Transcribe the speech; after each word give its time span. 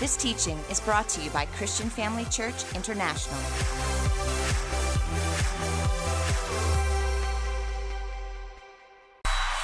This 0.00 0.16
teaching 0.16 0.56
is 0.70 0.78
brought 0.78 1.08
to 1.08 1.20
you 1.20 1.28
by 1.30 1.46
Christian 1.58 1.90
Family 1.90 2.24
Church 2.26 2.62
International. 2.76 3.34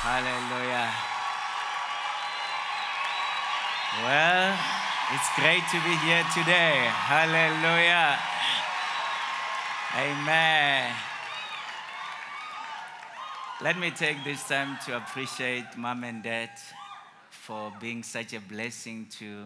Hallelujah. 0.02 0.90
Well, 4.02 4.58
it's 5.14 5.30
great 5.38 5.62
to 5.70 5.78
be 5.86 5.94
here 6.02 6.26
today. 6.34 6.82
Hallelujah. 6.82 8.18
Amen. 9.94 10.92
Let 13.62 13.78
me 13.78 13.92
take 13.92 14.24
this 14.24 14.48
time 14.48 14.78
to 14.86 14.96
appreciate 14.96 15.76
mom 15.76 16.02
and 16.02 16.24
dad 16.24 16.50
for 17.30 17.72
being 17.80 18.02
such 18.02 18.32
a 18.32 18.40
blessing 18.40 19.06
to 19.20 19.44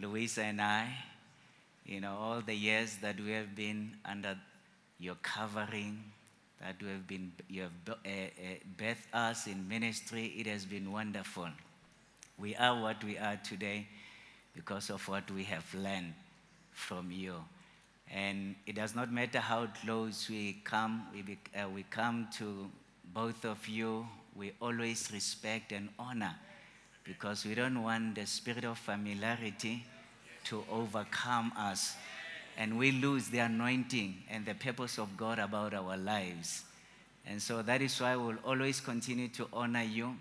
Louisa 0.00 0.42
and 0.42 0.60
I. 0.60 0.88
You 1.84 2.00
know, 2.00 2.16
all 2.16 2.40
the 2.40 2.54
years 2.54 2.96
that 3.02 3.18
we 3.20 3.32
have 3.32 3.54
been 3.56 3.96
under 4.04 4.38
your 4.98 5.16
covering, 5.16 6.02
that 6.60 6.76
we 6.80 6.88
have 6.88 7.06
been, 7.06 7.32
you 7.48 7.62
have 7.62 7.72
uh, 7.88 8.08
birthed 8.78 9.12
us 9.12 9.46
in 9.48 9.68
ministry, 9.68 10.32
it 10.36 10.46
has 10.46 10.64
been 10.64 10.92
wonderful. 10.92 11.48
We 12.38 12.54
are 12.54 12.80
what 12.80 13.02
we 13.02 13.18
are 13.18 13.36
today 13.42 13.88
because 14.54 14.90
of 14.90 15.06
what 15.08 15.28
we 15.30 15.42
have 15.44 15.66
learned 15.74 16.14
from 16.70 17.10
you. 17.10 17.34
And 18.10 18.54
it 18.66 18.76
does 18.76 18.94
not 18.94 19.12
matter 19.12 19.40
how 19.40 19.66
close 19.82 20.28
we 20.28 20.60
come, 20.64 21.06
we, 21.12 21.22
be, 21.22 21.38
uh, 21.56 21.68
we 21.68 21.82
come 21.84 22.28
to 22.38 22.70
both 23.12 23.44
of 23.44 23.66
you, 23.66 24.06
we 24.36 24.52
always 24.60 25.10
respect 25.12 25.72
and 25.72 25.88
honor 25.98 26.34
because 27.04 27.44
we 27.44 27.54
don't 27.54 27.82
want 27.82 28.14
the 28.14 28.26
spirit 28.26 28.64
of 28.64 28.78
familiarity 28.78 29.84
to 30.44 30.64
overcome 30.70 31.52
us 31.56 31.96
and 32.58 32.78
we 32.78 32.92
lose 32.92 33.28
the 33.28 33.38
anointing 33.38 34.14
and 34.30 34.44
the 34.44 34.54
purpose 34.54 34.98
of 34.98 35.16
God 35.16 35.38
about 35.38 35.74
our 35.74 35.96
lives. 35.96 36.64
And 37.26 37.40
so 37.40 37.62
that 37.62 37.80
is 37.80 37.98
why 38.00 38.16
we'll 38.16 38.38
always 38.44 38.80
continue 38.80 39.28
to 39.28 39.48
honor 39.52 39.82
you. 39.82 40.16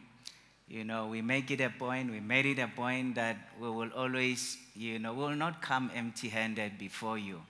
You 0.69 0.85
know, 0.85 1.07
we 1.07 1.21
make 1.21 1.51
it 1.51 1.59
a 1.59 1.69
point, 1.69 2.09
we 2.11 2.21
made 2.21 2.45
it 2.45 2.59
a 2.59 2.67
point 2.67 3.15
that 3.15 3.35
we 3.59 3.69
will 3.69 3.89
always, 3.95 4.57
you 4.75 4.99
know, 4.99 5.13
we 5.13 5.19
will 5.23 5.35
not 5.35 5.61
come 5.61 5.91
empty 5.93 6.29
handed 6.29 6.77
before 6.77 7.17
you 7.17 7.41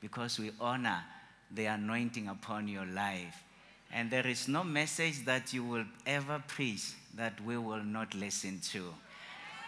because 0.00 0.38
we 0.38 0.50
honor 0.60 1.02
the 1.50 1.66
anointing 1.66 2.28
upon 2.28 2.68
your 2.68 2.86
life. 2.86 3.44
And 3.92 4.10
there 4.10 4.26
is 4.26 4.46
no 4.48 4.62
message 4.62 5.24
that 5.24 5.52
you 5.52 5.64
will 5.64 5.84
ever 6.06 6.42
preach 6.46 6.92
that 7.16 7.40
we 7.44 7.58
will 7.58 7.82
not 7.82 8.14
listen 8.14 8.60
to. 8.72 8.94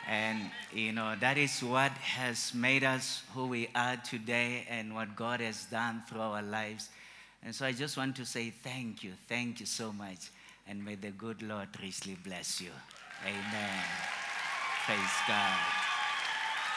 And, 0.08 0.50
you 0.72 0.92
know, 0.92 1.14
that 1.20 1.38
is 1.38 1.60
what 1.62 1.92
has 1.92 2.52
made 2.54 2.84
us 2.84 3.22
who 3.34 3.46
we 3.46 3.68
are 3.74 3.96
today 3.96 4.66
and 4.68 4.94
what 4.94 5.14
God 5.14 5.40
has 5.40 5.64
done 5.66 6.02
through 6.08 6.20
our 6.20 6.42
lives. 6.42 6.88
And 7.44 7.54
so 7.54 7.66
I 7.66 7.72
just 7.72 7.96
want 7.96 8.16
to 8.16 8.24
say 8.24 8.50
thank 8.50 9.02
you. 9.02 9.12
Thank 9.28 9.60
you 9.60 9.66
so 9.66 9.92
much. 9.92 10.30
And 10.68 10.84
may 10.84 10.94
the 10.94 11.10
good 11.10 11.42
Lord 11.42 11.68
richly 11.82 12.16
bless 12.24 12.60
you. 12.60 12.70
Amen. 13.24 13.84
Praise 14.86 14.98
God. 15.26 15.58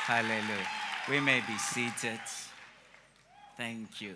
Hallelujah. 0.06 0.68
We 1.10 1.20
may 1.20 1.42
be 1.48 1.58
seated. 1.58 2.20
Thank 3.58 4.02
you. 4.02 4.16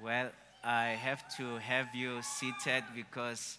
Well, 0.00 0.30
I 0.64 0.90
have 0.90 1.26
to 1.38 1.56
have 1.56 1.92
you 1.92 2.22
seated 2.22 2.84
because 2.94 3.58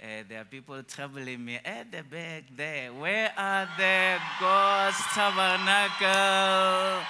uh, 0.00 0.22
there 0.28 0.42
are 0.42 0.44
people 0.44 0.80
troubling 0.84 1.44
me 1.44 1.58
at 1.64 1.90
the 1.90 2.02
back 2.02 2.44
there. 2.56 2.92
Where 2.92 3.32
are 3.36 3.68
the 3.76 4.18
God's 4.38 4.96
Tabernacle? 5.12 7.02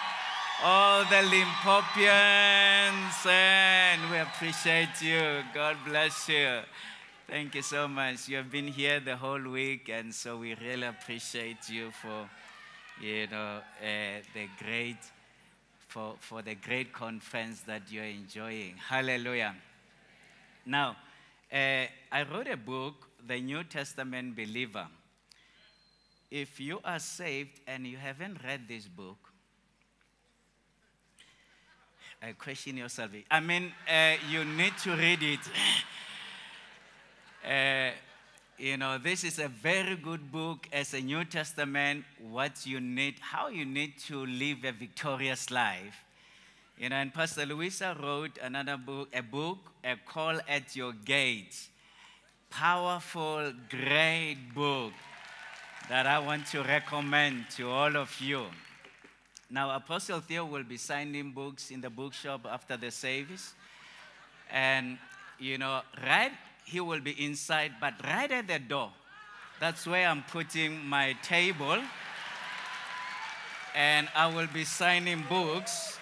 All 0.65 1.05
the 1.05 1.23
Limpopians, 1.29 3.27
and 3.27 4.11
we 4.11 4.17
appreciate 4.17 5.03
you. 5.03 5.43
God 5.53 5.77
bless 5.85 6.31
you. 6.31 6.61
Thank 7.29 7.57
you 7.57 7.63
so 7.63 7.87
much. 7.87 8.29
You 8.29 8.39
have 8.39 8.51
been 8.51 8.69
here 8.69 9.01
the 9.01 9.17
whole 9.17 9.43
week, 9.51 9.91
and 9.93 10.15
so 10.15 10.39
we 10.39 10.55
really 10.55 10.87
appreciate 10.87 11.69
you 11.69 11.91
for, 11.91 12.31
you 13.03 13.27
know, 13.27 13.61
uh, 13.83 14.23
the 14.33 14.49
great, 14.65 14.97
for, 15.97 16.15
for 16.21 16.43
the 16.43 16.55
great 16.55 16.93
conference 16.93 17.63
that 17.63 17.81
you're 17.89 18.05
enjoying. 18.05 18.75
Hallelujah. 18.77 19.55
Now, 20.67 20.95
uh, 21.51 21.87
I 22.13 22.23
wrote 22.31 22.49
a 22.49 22.57
book, 22.59 23.09
The 23.27 23.41
New 23.41 23.65
Testament 23.65 24.37
Believer. 24.37 24.89
If 26.31 26.61
you 26.61 26.81
are 26.85 26.99
saved 26.99 27.63
and 27.67 27.87
you 27.87 27.97
haven't 27.97 28.45
read 28.45 28.69
this 28.69 28.87
book, 28.87 29.17
I 32.23 32.33
question 32.33 32.77
yourself. 32.77 33.13
I 33.31 33.41
mean, 33.41 33.73
uh, 33.91 34.17
you 34.31 34.45
need 34.45 34.77
to 34.83 34.91
read 34.97 35.23
it. 35.23 35.41
uh, 37.51 37.93
you 38.59 38.77
know, 38.77 38.97
this 38.97 39.23
is 39.23 39.39
a 39.39 39.49
very 39.49 39.97
good 39.97 40.33
book 40.33 40.67
as 40.73 40.95
a 40.95 41.01
New 41.01 41.25
Testament, 41.25 42.05
what 42.31 42.65
you 42.65 42.81
need, 42.81 43.17
how 43.21 43.49
you 43.49 43.67
need 43.67 43.99
to 44.07 44.25
live 44.25 44.65
a 44.65 44.73
victorious 44.73 45.51
life. 45.51 46.05
You 46.79 46.89
know, 46.89 46.97
and 46.97 47.13
Pastor 47.13 47.45
Louisa 47.45 47.97
wrote 48.03 48.39
another 48.43 48.77
book, 48.77 49.09
a 49.15 49.23
book, 49.23 49.59
A 49.85 49.97
Call 50.07 50.41
at 50.49 50.75
Your 50.75 50.93
Gate. 50.93 51.55
Powerful, 52.49 53.53
great 53.69 54.39
book 54.55 54.93
that 55.89 56.07
I 56.07 56.19
want 56.19 56.47
to 56.49 56.63
recommend 56.63 57.51
to 57.57 57.69
all 57.69 57.97
of 57.97 58.19
you. 58.21 58.47
Now, 59.51 59.77
Apostle 59.77 60.21
Theo 60.21 60.45
will 60.47 60.65
be 60.65 60.77
signing 60.77 61.33
books 61.33 61.71
in 61.71 61.81
the 61.81 61.91
bookshop 61.91 62.47
after 62.51 62.77
the 62.77 62.91
service. 62.91 63.55
And, 64.51 64.99
you 65.39 65.59
know, 65.59 65.83
right, 66.03 66.33
he 66.67 66.81
will 66.81 67.01
be 67.01 67.13
inside, 67.25 67.73
but 67.81 67.95
right 68.05 68.31
at 68.31 68.49
the 68.49 68.59
door, 68.59 68.91
that's 69.61 69.87
where 69.87 70.09
I'm 70.09 70.25
putting 70.25 70.85
my 70.85 71.17
table. 71.23 71.79
And 73.75 74.09
I 74.15 74.27
will 74.35 74.49
be 74.49 74.65
signing 74.65 75.25
books. 75.29 75.99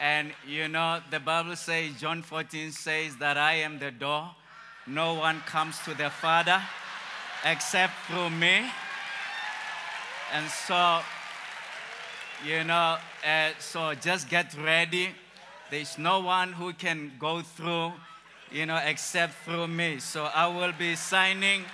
And 0.00 0.32
you 0.46 0.66
know, 0.66 1.00
the 1.10 1.20
Bible 1.20 1.54
says, 1.54 2.00
John 2.00 2.22
14 2.22 2.72
says 2.72 3.16
that 3.18 3.38
I 3.38 3.54
am 3.54 3.78
the 3.78 3.92
door. 3.92 4.30
No 4.86 5.14
one 5.14 5.40
comes 5.40 5.78
to 5.84 5.94
the 5.94 6.10
Father 6.10 6.60
except 7.44 7.92
through 8.08 8.30
me. 8.30 8.64
And 10.34 10.48
so, 10.50 11.00
you 12.44 12.64
know, 12.64 12.96
uh, 13.24 13.50
so 13.60 13.94
just 13.94 14.28
get 14.28 14.56
ready. 14.58 15.10
There's 15.70 15.96
no 15.96 16.20
one 16.20 16.52
who 16.52 16.72
can 16.72 17.12
go 17.18 17.42
through, 17.42 17.92
you 18.52 18.66
know, 18.66 18.80
except 18.84 19.34
through 19.44 19.68
me. 19.68 19.98
So 19.98 20.24
I 20.24 20.46
will 20.46 20.72
be 20.72 20.94
signing, 20.94 21.64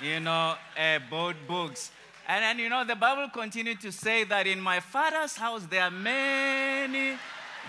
you 0.00 0.20
know, 0.20 0.54
uh, 0.78 0.98
both 1.10 1.34
books. 1.46 1.90
And 2.28 2.42
then, 2.42 2.58
you 2.58 2.68
know, 2.68 2.84
the 2.84 2.94
Bible 2.94 3.28
continued 3.32 3.80
to 3.80 3.92
say 3.92 4.24
that 4.24 4.46
in 4.46 4.60
my 4.60 4.80
Father's 4.80 5.36
house 5.36 5.66
there 5.68 5.82
are 5.82 5.90
many 5.90 7.18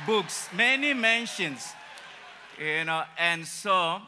books, 0.05 0.47
many 0.55 0.93
mentions, 0.93 1.73
you 2.59 2.85
know, 2.85 3.03
and 3.17 3.45
so, 3.45 3.99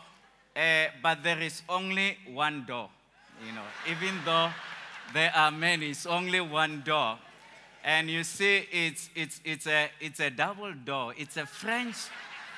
uh, 0.55 0.85
but 1.03 1.23
there 1.23 1.39
is 1.41 1.63
only 1.67 2.17
one 2.31 2.63
door, 2.65 2.89
you 3.45 3.51
know, 3.53 3.65
even 3.89 4.15
though 4.23 4.49
there 5.13 5.31
are 5.35 5.51
many, 5.51 5.89
it's 5.89 6.05
only 6.05 6.39
one 6.39 6.81
door. 6.85 7.17
And 7.83 8.09
you 8.09 8.23
see, 8.23 8.67
it's, 8.71 9.09
it's, 9.15 9.39
it's, 9.45 9.67
a, 9.67 9.89
it's 10.01 10.19
a 10.19 10.29
double 10.29 10.73
door. 10.73 11.13
It's 11.17 11.37
a 11.37 11.45
French 11.45 11.95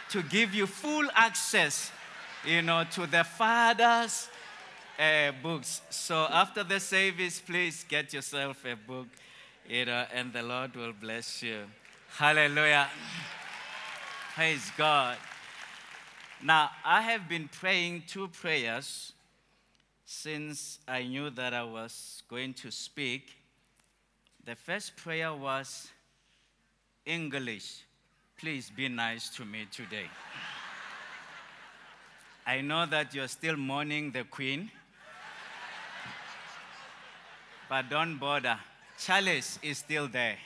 to 0.09 0.23
give 0.23 0.53
you 0.55 0.65
full 0.65 1.07
access, 1.13 1.91
you 2.45 2.61
know, 2.61 2.83
to 2.91 3.05
the 3.05 3.23
Father's 3.23 4.27
uh, 4.97 5.31
books. 5.43 5.81
So 5.89 6.27
after 6.29 6.63
the 6.63 6.79
service, 6.79 7.39
please 7.39 7.85
get 7.87 8.13
yourself 8.13 8.65
a 8.65 8.75
book, 8.75 9.07
you 9.67 9.85
know, 9.85 10.05
and 10.13 10.33
the 10.33 10.41
Lord 10.41 10.75
will 10.75 10.93
bless 10.93 11.43
you. 11.43 11.59
Hallelujah. 12.17 12.87
Praise 14.33 14.71
God. 14.77 15.17
Now, 16.41 16.71
I 16.83 17.01
have 17.01 17.27
been 17.27 17.47
praying 17.47 18.03
two 18.07 18.29
prayers 18.29 19.13
since 20.05 20.79
I 20.87 21.03
knew 21.03 21.29
that 21.31 21.53
I 21.53 21.63
was 21.63 22.23
going 22.29 22.53
to 22.55 22.71
speak. 22.71 23.29
The 24.45 24.55
first 24.55 24.95
prayer 24.95 25.33
was 25.33 25.89
English. 27.05 27.83
Please 28.39 28.71
be 28.73 28.87
nice 28.87 29.27
to 29.31 29.43
me 29.43 29.67
today. 29.69 30.09
I 32.47 32.61
know 32.61 32.85
that 32.85 33.13
you're 33.13 33.27
still 33.27 33.57
mourning 33.57 34.11
the 34.11 34.23
Queen, 34.23 34.71
but 37.67 37.89
don't 37.89 38.17
bother. 38.17 38.57
Charles 38.97 39.59
is 39.61 39.79
still 39.79 40.07
there. 40.07 40.37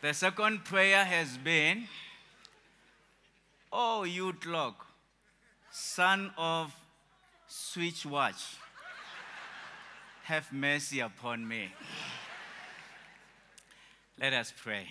The 0.00 0.14
second 0.14 0.64
prayer 0.64 1.04
has 1.04 1.36
been, 1.36 1.86
Oh, 3.70 4.04
youth 4.04 4.46
lock, 4.46 4.86
son 5.70 6.30
of 6.38 6.74
switch 7.46 8.06
watch, 8.06 8.56
have 10.22 10.50
mercy 10.50 11.00
upon 11.00 11.46
me. 11.46 11.72
Let 14.20 14.32
us 14.32 14.52
pray. 14.64 14.88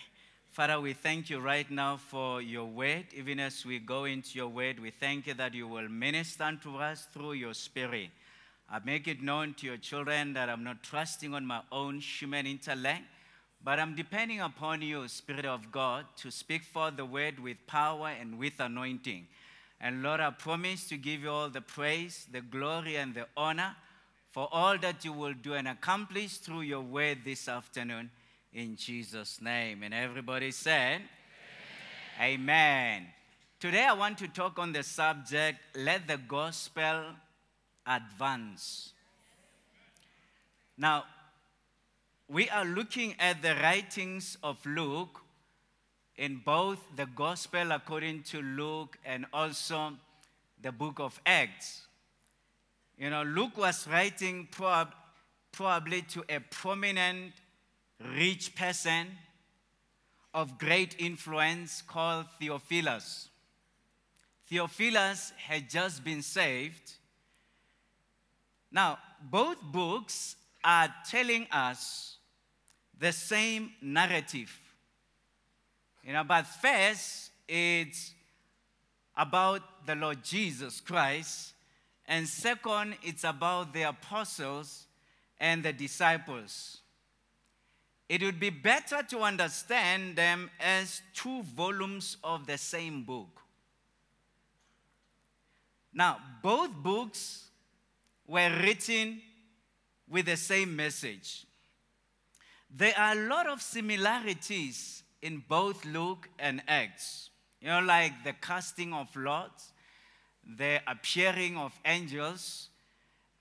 Father, 0.51 0.79
we 0.79 0.93
thank 0.93 1.29
you 1.29 1.39
right 1.39 1.69
now 1.69 1.97
for 1.97 2.41
your 2.41 2.63
word. 2.63 3.07
Even 3.13 3.41
as 3.41 3.65
we 3.65 3.77
go 3.77 4.05
into 4.05 4.37
your 4.37 4.47
word, 4.47 4.79
we 4.79 4.89
thank 4.89 5.27
you 5.27 5.33
that 5.33 5.53
you 5.53 5.67
will 5.67 5.89
minister 5.89 6.57
to 6.63 6.77
us 6.77 7.09
through 7.13 7.33
your 7.33 7.53
spirit. 7.53 8.11
I 8.69 8.79
make 8.85 9.05
it 9.05 9.21
known 9.21 9.53
to 9.55 9.65
your 9.65 9.75
children 9.75 10.31
that 10.35 10.49
I'm 10.49 10.63
not 10.63 10.81
trusting 10.81 11.33
on 11.33 11.45
my 11.45 11.59
own 11.73 11.99
human 11.99 12.47
intellect, 12.47 13.03
but 13.61 13.81
I'm 13.81 13.97
depending 13.97 14.39
upon 14.39 14.81
you, 14.81 15.05
Spirit 15.09 15.45
of 15.45 15.73
God, 15.73 16.05
to 16.21 16.31
speak 16.31 16.63
for 16.63 16.89
the 16.89 17.03
word 17.03 17.37
with 17.37 17.57
power 17.67 18.07
and 18.07 18.39
with 18.39 18.57
anointing. 18.61 19.27
And 19.81 20.03
Lord, 20.03 20.21
I 20.21 20.29
promise 20.29 20.87
to 20.87 20.95
give 20.95 21.23
you 21.23 21.31
all 21.31 21.49
the 21.49 21.59
praise, 21.59 22.27
the 22.31 22.39
glory, 22.39 22.95
and 22.95 23.13
the 23.13 23.27
honor 23.35 23.75
for 24.29 24.47
all 24.53 24.77
that 24.77 25.03
you 25.03 25.11
will 25.11 25.33
do 25.33 25.53
and 25.53 25.67
accomplish 25.67 26.37
through 26.37 26.61
your 26.61 26.81
word 26.81 27.25
this 27.25 27.49
afternoon 27.49 28.09
in 28.57 28.75
Jesus' 28.75 29.39
name. 29.39 29.83
And 29.83 29.93
everybody 29.93 30.49
said, 30.49 31.01
Amen. 32.19 32.41
Amen. 32.41 33.07
Today 33.59 33.85
I 33.85 33.93
want 33.93 34.17
to 34.17 34.27
talk 34.27 34.57
on 34.57 34.73
the 34.73 34.81
subject 34.81 35.59
let 35.75 36.07
the 36.07 36.17
gospel 36.17 37.03
advance. 37.85 38.93
Now, 40.75 41.05
we 42.27 42.49
are 42.49 42.65
looking 42.65 43.13
at 43.19 43.43
the 43.43 43.55
writings 43.61 44.37
of 44.41 44.63
Luke 44.65 45.21
in 46.15 46.41
both 46.43 46.79
the 46.95 47.05
gospel 47.05 47.71
according 47.71 48.23
to 48.23 48.41
Luke 48.41 48.97
and 49.05 49.27
also 49.31 49.93
the 50.61 50.71
book 50.71 50.99
of 50.99 51.21
Acts. 51.27 51.85
You 52.97 53.11
know, 53.11 53.21
Luke 53.21 53.55
was 53.57 53.87
writing 53.87 54.47
prob- 54.49 54.95
probably 55.51 56.01
to 56.01 56.23
a 56.27 56.39
prominent 56.39 57.33
rich 57.99 58.55
person 58.55 59.07
of 60.33 60.57
great 60.57 60.95
influence 60.99 61.81
called 61.81 62.27
Theophilus. 62.39 63.29
Theophilus 64.47 65.33
had 65.37 65.69
just 65.69 66.03
been 66.03 66.21
saved. 66.21 66.93
Now, 68.71 68.99
both 69.21 69.61
books 69.61 70.35
are 70.63 70.93
telling 71.09 71.47
us 71.51 72.17
the 72.99 73.11
same 73.11 73.71
narrative. 73.81 74.51
You 76.03 76.13
know, 76.13 76.23
but 76.23 76.47
first, 76.47 77.31
it's 77.47 78.13
about 79.15 79.61
the 79.85 79.95
Lord 79.95 80.23
Jesus 80.23 80.79
Christ, 80.79 81.53
and 82.05 82.27
second, 82.27 82.95
it's 83.01 83.23
about 83.23 83.73
the 83.73 83.83
apostles 83.83 84.85
and 85.39 85.63
the 85.63 85.73
disciples. 85.73 86.79
It 88.09 88.21
would 88.23 88.39
be 88.39 88.49
better 88.49 89.03
to 89.03 89.19
understand 89.19 90.15
them 90.15 90.49
as 90.59 91.01
two 91.13 91.43
volumes 91.43 92.17
of 92.23 92.47
the 92.47 92.57
same 92.57 93.03
book. 93.03 93.41
Now, 95.93 96.17
both 96.41 96.71
books 96.71 97.49
were 98.25 98.49
written 98.61 99.21
with 100.09 100.27
the 100.27 100.37
same 100.37 100.75
message. 100.75 101.45
There 102.69 102.93
are 102.97 103.13
a 103.13 103.27
lot 103.27 103.47
of 103.47 103.61
similarities 103.61 105.03
in 105.21 105.43
both 105.47 105.83
Luke 105.85 106.29
and 106.39 106.61
Acts. 106.67 107.29
You 107.59 107.69
know, 107.69 107.81
like 107.81 108.23
the 108.23 108.33
casting 108.33 108.93
of 108.93 109.13
lots, 109.15 109.71
the 110.45 110.79
appearing 110.87 111.57
of 111.57 111.73
angels, 111.83 112.69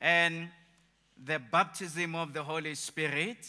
and 0.00 0.48
the 1.22 1.38
baptism 1.38 2.14
of 2.14 2.32
the 2.32 2.42
Holy 2.42 2.74
Spirit 2.74 3.46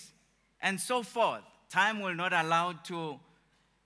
and 0.61 0.79
so 0.79 1.03
forth. 1.03 1.41
Time 1.69 1.99
will 1.99 2.15
not 2.15 2.33
allow 2.33 2.73
to 2.85 3.19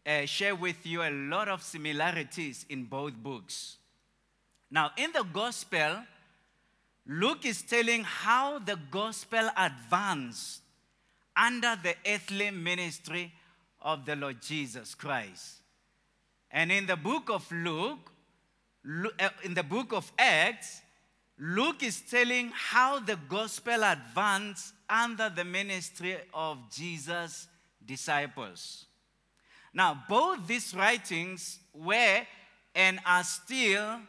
uh, 0.06 0.26
share 0.26 0.56
with 0.56 0.86
you 0.86 1.02
a 1.02 1.12
lot 1.12 1.48
of 1.48 1.62
similarities 1.62 2.66
in 2.70 2.86
both 2.86 3.14
books. 3.14 3.78
Now, 4.70 4.92
in 4.98 5.12
the 5.12 5.24
gospel, 5.24 6.04
Luke 7.06 7.46
is 7.46 7.62
telling 7.62 8.04
how 8.04 8.60
the 8.60 8.78
gospel 8.90 9.50
advanced 9.58 10.62
under 11.36 11.78
the 11.82 11.96
earthly 12.08 12.52
ministry 12.52 13.34
of 13.82 14.06
the 14.06 14.16
Lord 14.16 14.42
Jesus 14.42 14.96
Christ. 14.96 15.58
And 16.52 16.72
in 16.72 16.86
the 16.86 16.96
book 16.96 17.30
of 17.30 17.50
Luke, 17.52 18.12
uh, 19.20 19.30
in 19.44 19.54
the 19.54 19.64
book 19.64 19.94
of 19.94 20.12
Acts, 20.18 20.82
Luke 21.44 21.82
is 21.82 22.02
telling 22.02 22.52
how 22.54 23.00
the 23.00 23.18
gospel 23.28 23.84
advanced 23.84 24.76
under 24.88 25.28
the 25.28 25.44
ministry 25.44 26.16
of 26.36 26.60
Jesus' 26.72 27.48
disciples. 27.84 28.86
Now, 29.74 30.04
both 30.08 30.46
these 30.46 30.76
writings 30.76 31.58
were 31.74 32.22
and 32.76 33.00
are 33.08 33.24
still 33.24 34.02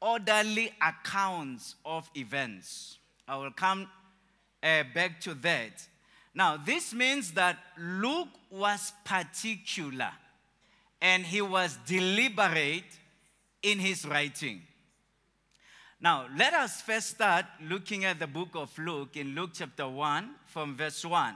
orderly 0.00 0.70
accounts 0.80 1.74
of 1.84 2.08
events. 2.14 2.98
I 3.26 3.36
will 3.36 3.50
come 3.50 3.88
uh, 4.62 4.84
back 4.94 5.20
to 5.22 5.34
that. 5.34 5.84
Now, 6.32 6.56
this 6.56 6.94
means 6.94 7.32
that 7.32 7.58
Luke 7.76 8.28
was 8.48 8.92
particular 9.04 10.12
and 11.02 11.24
he 11.26 11.42
was 11.42 11.76
deliberate 11.84 12.96
in 13.60 13.80
his 13.80 14.06
writing. 14.06 14.62
Now, 16.02 16.28
let 16.34 16.54
us 16.54 16.80
first 16.80 17.08
start 17.10 17.44
looking 17.60 18.06
at 18.06 18.18
the 18.18 18.26
book 18.26 18.48
of 18.54 18.76
Luke 18.78 19.18
in 19.18 19.34
Luke 19.34 19.50
chapter 19.52 19.86
1 19.86 20.30
from 20.46 20.74
verse 20.74 21.04
1. 21.04 21.34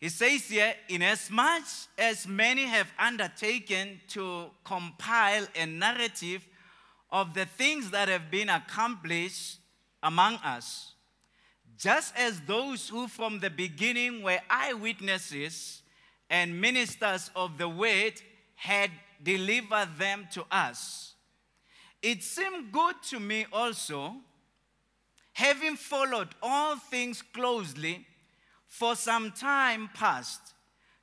He 0.00 0.08
says 0.08 0.48
here, 0.48 0.74
Inasmuch 0.88 1.62
as 1.96 2.26
many 2.26 2.64
have 2.64 2.88
undertaken 2.98 4.00
to 4.08 4.46
compile 4.64 5.46
a 5.54 5.66
narrative 5.66 6.44
of 7.12 7.34
the 7.34 7.46
things 7.46 7.92
that 7.92 8.08
have 8.08 8.32
been 8.32 8.48
accomplished 8.48 9.60
among 10.02 10.34
us, 10.44 10.94
just 11.78 12.16
as 12.16 12.40
those 12.40 12.88
who 12.88 13.06
from 13.06 13.38
the 13.38 13.50
beginning 13.50 14.24
were 14.24 14.40
eyewitnesses 14.50 15.82
and 16.28 16.60
ministers 16.60 17.30
of 17.36 17.58
the 17.58 17.68
word 17.68 18.14
had 18.56 18.90
delivered 19.22 19.90
them 19.98 20.26
to 20.32 20.44
us 20.50 21.14
it 22.02 22.22
seemed 22.22 22.72
good 22.72 22.96
to 23.10 23.20
me 23.20 23.46
also, 23.52 24.14
having 25.32 25.76
followed 25.76 26.28
all 26.42 26.76
things 26.76 27.22
closely 27.22 28.06
for 28.66 28.94
some 28.94 29.32
time 29.32 29.88
past, 29.94 30.40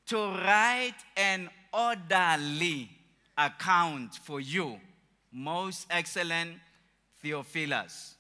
to 0.08 0.18
write 0.18 0.96
an 1.18 1.50
orderly 1.74 2.90
account 3.38 4.16
for 4.16 4.40
you, 4.40 4.80
most 5.32 5.88
excellent 5.90 6.52
Theophilus. 7.22 8.16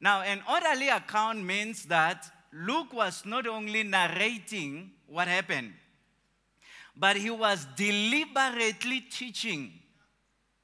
Now, 0.00 0.22
an 0.22 0.42
orderly 0.50 0.88
account 0.88 1.42
means 1.44 1.84
that 1.84 2.26
Luke 2.52 2.92
was 2.92 3.24
not 3.24 3.46
only 3.46 3.84
narrating 3.84 4.90
what 5.06 5.28
happened, 5.28 5.72
but 6.96 7.16
he 7.16 7.30
was 7.30 7.66
deliberately 7.76 9.00
teaching 9.00 9.72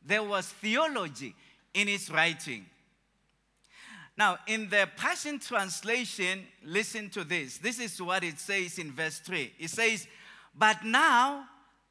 there 0.04 0.22
was 0.22 0.46
theology 0.46 1.34
in 1.74 1.88
his 1.88 2.10
writing. 2.10 2.66
Now, 4.16 4.38
in 4.46 4.68
the 4.68 4.88
Passion 4.96 5.38
Translation, 5.38 6.44
listen 6.64 7.08
to 7.10 7.24
this. 7.24 7.58
This 7.58 7.80
is 7.80 8.00
what 8.02 8.22
it 8.22 8.38
says 8.38 8.78
in 8.78 8.92
verse 8.92 9.18
3. 9.20 9.52
It 9.58 9.70
says, 9.70 10.06
But 10.54 10.84
now 10.84 11.44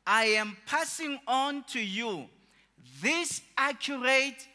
I 0.06 0.26
am 0.26 0.58
passing 0.66 1.20
on 1.28 1.64
to 1.70 1.80
you 1.80 2.28
this 3.02 3.42
accurate 3.58 4.48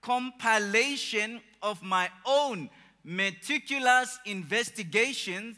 compilation 0.00 1.40
of 1.62 1.82
my 1.82 2.08
own 2.24 2.70
meticulous 3.04 4.18
investigations 4.24 5.56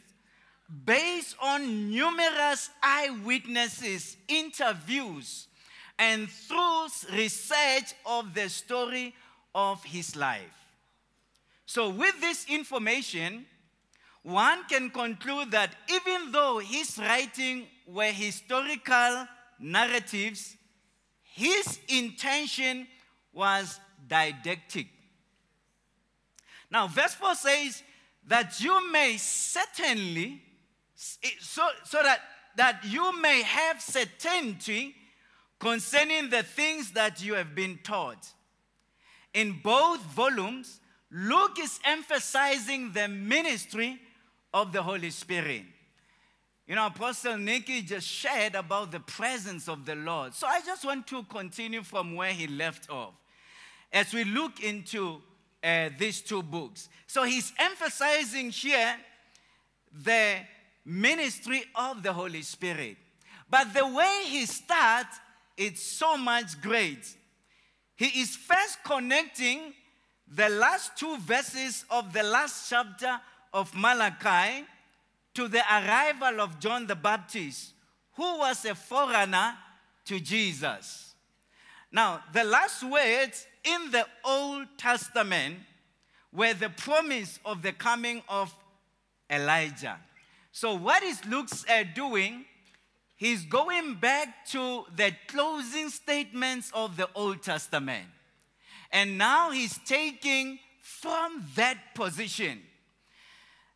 based 0.85 1.35
on 1.41 1.91
numerous 1.91 2.69
eyewitnesses, 2.81 4.17
interviews, 4.27 5.47
and 5.97 6.29
through 6.29 6.87
research 7.13 7.93
of 8.05 8.33
the 8.33 8.49
story 8.49 9.13
of 9.53 9.83
his 9.83 10.15
life. 10.15 10.63
So, 11.65 11.89
with 11.89 12.19
this 12.19 12.45
information, 12.49 13.45
one 14.23 14.63
can 14.69 14.89
conclude 14.89 15.51
that 15.51 15.75
even 15.89 16.31
though 16.31 16.59
his 16.59 16.97
writing 16.97 17.67
were 17.87 18.11
historical 18.11 19.27
narratives, 19.59 20.55
his 21.21 21.79
intention 21.87 22.87
was 23.33 23.79
didactic. 24.07 24.87
Now, 26.69 26.87
verse 26.87 27.13
4 27.15 27.35
says 27.35 27.83
that 28.27 28.59
you 28.59 28.91
may 28.91 29.17
certainly, 29.17 30.41
so, 30.95 31.67
so 31.83 32.01
that, 32.01 32.19
that 32.55 32.83
you 32.85 33.19
may 33.21 33.41
have 33.43 33.81
certainty 33.81 34.95
concerning 35.63 36.29
the 36.29 36.43
things 36.43 36.91
that 36.91 37.23
you 37.23 37.35
have 37.35 37.55
been 37.55 37.79
taught. 37.83 38.27
In 39.33 39.61
both 39.63 40.01
volumes, 40.01 40.81
Luke 41.09 41.57
is 41.57 41.79
emphasizing 41.85 42.91
the 42.91 43.07
ministry 43.07 43.97
of 44.53 44.73
the 44.73 44.83
Holy 44.83 45.09
Spirit. 45.09 45.63
You 46.67 46.75
know, 46.75 46.87
Apostle 46.87 47.37
Nicky 47.37 47.81
just 47.81 48.05
shared 48.05 48.55
about 48.55 48.91
the 48.91 48.99
presence 48.99 49.69
of 49.69 49.85
the 49.85 49.95
Lord. 49.95 50.33
So 50.33 50.47
I 50.47 50.59
just 50.65 50.83
want 50.83 51.07
to 51.07 51.23
continue 51.23 51.81
from 51.81 52.15
where 52.15 52.33
he 52.33 52.45
left 52.47 52.89
off 52.89 53.13
as 53.93 54.13
we 54.13 54.25
look 54.25 54.61
into 54.61 55.21
uh, 55.63 55.89
these 55.97 56.19
two 56.19 56.43
books. 56.43 56.89
So 57.07 57.23
he's 57.23 57.53
emphasizing 57.57 58.49
here 58.49 58.97
the 59.93 60.39
ministry 60.83 61.63
of 61.73 62.03
the 62.03 62.11
Holy 62.11 62.41
Spirit. 62.41 62.97
But 63.49 63.73
the 63.73 63.87
way 63.87 64.23
he 64.25 64.45
starts, 64.45 65.19
it's 65.57 65.81
so 65.81 66.17
much 66.17 66.61
great. 66.61 67.15
He 67.95 68.21
is 68.21 68.35
first 68.35 68.83
connecting 68.83 69.73
the 70.27 70.49
last 70.49 70.97
two 70.97 71.17
verses 71.19 71.85
of 71.89 72.11
the 72.13 72.23
last 72.23 72.69
chapter 72.69 73.19
of 73.53 73.75
Malachi 73.75 74.65
to 75.35 75.47
the 75.47 75.61
arrival 75.61 76.41
of 76.41 76.59
John 76.59 76.87
the 76.87 76.95
Baptist, 76.95 77.73
who 78.13 78.39
was 78.39 78.65
a 78.65 78.75
forerunner 78.75 79.55
to 80.05 80.19
Jesus. 80.19 81.13
Now, 81.91 82.23
the 82.33 82.43
last 82.43 82.83
words 82.83 83.45
in 83.63 83.91
the 83.91 84.05
Old 84.25 84.67
Testament 84.77 85.57
were 86.31 86.53
the 86.53 86.69
promise 86.69 87.39
of 87.45 87.61
the 87.61 87.71
coming 87.71 88.23
of 88.27 88.53
Elijah. 89.29 89.99
So, 90.51 90.75
what 90.75 91.03
is 91.03 91.23
Luke's 91.25 91.63
uh, 91.69 91.83
doing? 91.95 92.45
He's 93.15 93.45
going 93.45 93.95
back 93.95 94.47
to 94.47 94.85
the 94.95 95.13
closing 95.27 95.89
statements 95.89 96.71
of 96.73 96.97
the 96.97 97.09
Old 97.15 97.41
Testament. 97.43 98.07
And 98.91 99.17
now 99.17 99.51
he's 99.51 99.77
taking 99.85 100.59
from 100.81 101.45
that 101.55 101.77
position 101.95 102.61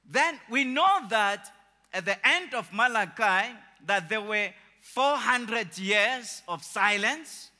then 0.09 0.39
we 0.49 0.63
know 0.63 1.01
that 1.09 1.51
at 1.93 2.05
the 2.05 2.27
end 2.27 2.53
of 2.53 2.71
Malachi, 2.73 3.53
that 3.85 4.09
there 4.09 4.21
were 4.21 4.49
400 4.79 5.77
years 5.77 6.41
of 6.47 6.63
silence, 6.63 7.51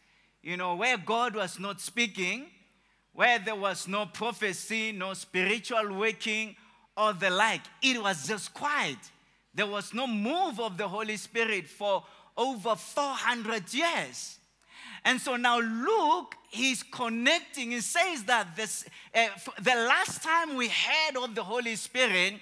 you 0.42 0.56
know, 0.56 0.76
where 0.76 0.98
God 0.98 1.36
was 1.36 1.60
not 1.60 1.82
speaking, 1.82 2.46
where 3.14 3.40
there 3.40 3.56
was 3.56 3.88
no 3.88 4.06
prophecy, 4.06 4.92
no 4.92 5.14
spiritual 5.14 5.94
working, 5.94 6.56
or 6.96 7.14
the 7.14 7.30
like. 7.30 7.62
It 7.82 8.02
was 8.02 8.28
just 8.28 8.54
quiet. 8.54 8.98
There 9.58 9.66
was 9.66 9.92
no 9.92 10.06
move 10.06 10.60
of 10.60 10.78
the 10.78 10.88
Holy 10.88 11.18
Spirit 11.18 11.68
for 11.68 12.04
over 12.38 12.76
400 12.76 13.74
years. 13.74 14.38
And 15.04 15.20
so 15.20 15.36
now 15.36 15.60
Luke, 15.60 16.36
he's 16.50 16.84
connecting. 16.84 17.72
He 17.72 17.82
says 17.82 18.24
that 18.26 18.56
this, 18.56 18.86
uh, 19.16 19.26
the 19.60 19.74
last 19.74 20.22
time 20.22 20.58
we 20.58 20.68
heard 20.68 21.18
of 21.18 21.34
the 21.34 21.44
Holy 21.44 21.76
Spirit, 21.76 22.36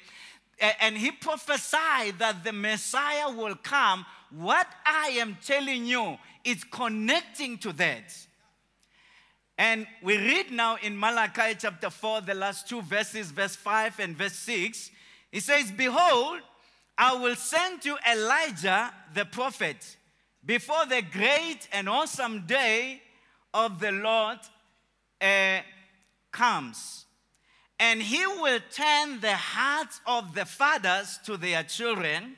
uh, 0.61 0.71
and 0.81 0.97
he 0.97 1.09
prophesied 1.09 2.19
that 2.19 2.43
the 2.43 2.51
Messiah 2.51 3.31
will 3.33 3.55
come, 3.55 4.05
what 4.29 4.67
I 4.85 5.15
am 5.17 5.37
telling 5.41 5.85
you 5.85 6.17
is 6.43 6.65
connecting 6.65 7.57
to 7.59 7.71
that. 7.73 8.13
And 9.57 9.87
we 10.03 10.17
read 10.17 10.51
now 10.51 10.75
in 10.83 10.99
Malachi 10.99 11.55
chapter 11.57 11.89
4, 11.89 12.21
the 12.21 12.33
last 12.33 12.67
two 12.67 12.81
verses, 12.81 13.31
verse 13.31 13.55
5 13.55 14.01
and 14.01 14.17
verse 14.17 14.35
6. 14.39 14.91
He 15.31 15.39
says, 15.39 15.71
Behold, 15.71 16.41
I 16.97 17.15
will 17.15 17.35
send 17.35 17.83
you 17.83 17.97
Elijah 18.09 18.93
the 19.13 19.25
prophet 19.25 19.97
before 20.45 20.85
the 20.85 21.01
great 21.01 21.67
and 21.71 21.89
awesome 21.89 22.45
day 22.45 23.01
of 23.53 23.79
the 23.79 23.91
Lord 23.91 24.39
uh, 25.19 25.59
comes. 26.31 27.05
And 27.79 28.01
he 28.01 28.25
will 28.25 28.59
turn 28.71 29.19
the 29.19 29.35
hearts 29.35 29.99
of 30.05 30.33
the 30.33 30.45
fathers 30.45 31.19
to 31.25 31.35
their 31.35 31.63
children, 31.63 32.37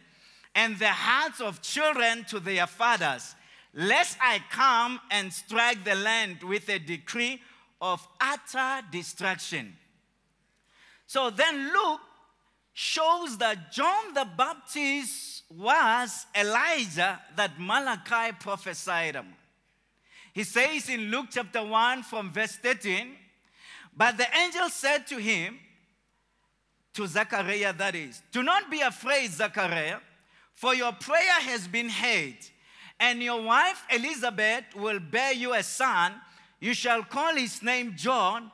and 0.55 0.79
the 0.79 0.89
hearts 0.89 1.39
of 1.39 1.61
children 1.61 2.25
to 2.29 2.39
their 2.39 2.65
fathers, 2.65 3.35
lest 3.75 4.17
I 4.19 4.41
come 4.49 4.99
and 5.11 5.31
strike 5.31 5.83
the 5.83 5.93
land 5.93 6.41
with 6.41 6.67
a 6.69 6.79
decree 6.79 7.41
of 7.79 8.07
utter 8.19 8.83
destruction. 8.91 9.75
So 11.05 11.29
then 11.29 11.71
Luke 11.71 12.01
shows 12.79 13.39
that 13.39 13.71
John 13.71 14.13
the 14.13 14.27
Baptist 14.37 15.45
was 15.49 16.27
Elijah 16.35 17.19
that 17.35 17.59
Malachi 17.59 18.35
prophesied 18.39 19.15
him. 19.15 19.33
He 20.31 20.43
says 20.43 20.87
in 20.87 21.09
Luke 21.09 21.25
chapter 21.31 21.65
1 21.65 22.03
from 22.03 22.29
verse 22.29 22.55
13, 22.57 23.15
but 23.95 24.15
the 24.15 24.27
angel 24.37 24.69
said 24.69 25.07
to 25.07 25.17
him, 25.17 25.57
to 26.93 27.07
Zechariah 27.07 27.73
that 27.73 27.95
is, 27.95 28.21
do 28.31 28.43
not 28.43 28.69
be 28.69 28.81
afraid, 28.81 29.31
Zechariah, 29.31 29.97
for 30.53 30.75
your 30.75 30.91
prayer 30.91 31.41
has 31.41 31.67
been 31.67 31.89
heard, 31.89 32.37
and 32.99 33.23
your 33.23 33.41
wife 33.41 33.87
Elizabeth 33.91 34.65
will 34.75 34.99
bear 34.99 35.33
you 35.33 35.55
a 35.55 35.63
son. 35.63 36.13
You 36.59 36.75
shall 36.75 37.01
call 37.01 37.33
his 37.33 37.63
name 37.63 37.95
John, 37.95 38.51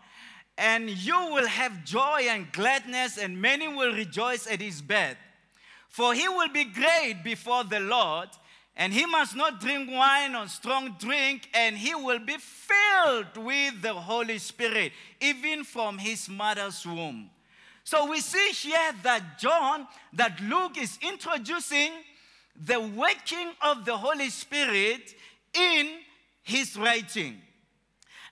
and 0.58 0.90
you 0.90 1.18
will 1.32 1.48
have 1.48 1.84
joy 1.84 2.28
and 2.30 2.52
gladness, 2.52 3.18
and 3.18 3.42
many 3.42 3.68
will 3.68 3.94
rejoice 3.94 4.48
at 4.48 4.62
his 4.62 4.82
birth 4.82 5.18
for 5.94 6.16
he 6.16 6.28
will 6.28 6.50
be 6.50 6.64
great 6.64 7.18
before 7.24 7.64
the 7.64 7.80
Lord, 7.80 8.28
and 8.76 8.92
he 8.92 9.06
must 9.06 9.36
not 9.36 9.62
drink 9.62 9.92
wine 9.92 10.34
or 10.36 10.48
strong 10.48 10.96
drink, 10.98 11.48
and 11.54 11.78
he 11.78 11.94
will 11.94 12.18
be 12.18 12.36
filled 12.40 13.38
with 13.38 13.80
the 13.84 13.94
Holy 13.94 14.40
Spirit, 14.40 14.92
even 15.22 15.64
from 15.64 16.00
his 16.00 16.28
mother's 16.28 16.84
womb. 16.84 17.30
So 17.84 18.10
we 18.10 18.22
see 18.22 18.50
here 18.54 18.92
that 19.04 19.38
John, 19.38 19.88
that 20.14 20.42
Luke 20.42 20.80
is 20.80 20.98
introducing 21.04 21.92
the 22.60 22.80
working 22.80 23.52
of 23.62 23.86
the 23.86 23.96
Holy 23.96 24.32
Spirit 24.32 25.14
in 25.54 25.92
his 26.42 26.76
writing. 26.76 27.40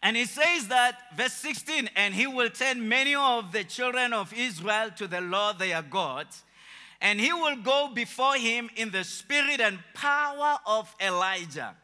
And 0.03 0.17
he 0.17 0.25
says 0.25 0.67
that, 0.69 0.97
verse 1.15 1.33
16, 1.33 1.89
and 1.95 2.13
he 2.13 2.25
will 2.25 2.49
turn 2.49 2.89
many 2.89 3.13
of 3.13 3.51
the 3.51 3.63
children 3.63 4.13
of 4.13 4.33
Israel 4.33 4.89
to 4.97 5.07
the 5.07 5.21
Lord 5.21 5.59
their 5.59 5.81
God 5.81 6.27
and 7.01 7.19
he 7.19 7.33
will 7.33 7.55
go 7.57 7.89
before 7.93 8.35
him 8.35 8.69
in 8.75 8.91
the 8.91 9.03
spirit 9.03 9.59
and 9.59 9.79
power 9.93 10.59
of 10.67 10.95
Elijah 11.01 11.75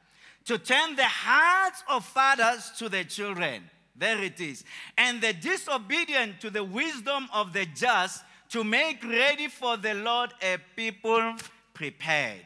to 0.45 0.57
turn 0.57 0.95
the 0.95 1.03
hearts 1.03 1.83
of 1.89 2.05
fathers 2.05 2.71
to 2.77 2.88
their 2.88 3.03
children. 3.03 3.63
There 3.95 4.24
it 4.24 4.39
is. 4.39 4.63
And 4.95 5.19
the 5.19 5.33
disobedient 5.33 6.39
to 6.41 6.51
the 6.51 6.63
wisdom 6.63 7.27
of 7.33 7.51
the 7.51 7.65
just 7.65 8.24
to 8.50 8.63
make 8.63 9.03
ready 9.03 9.47
for 9.47 9.75
the 9.75 9.95
Lord 9.95 10.31
a 10.41 10.57
people 10.75 11.36
prepared. 11.74 12.45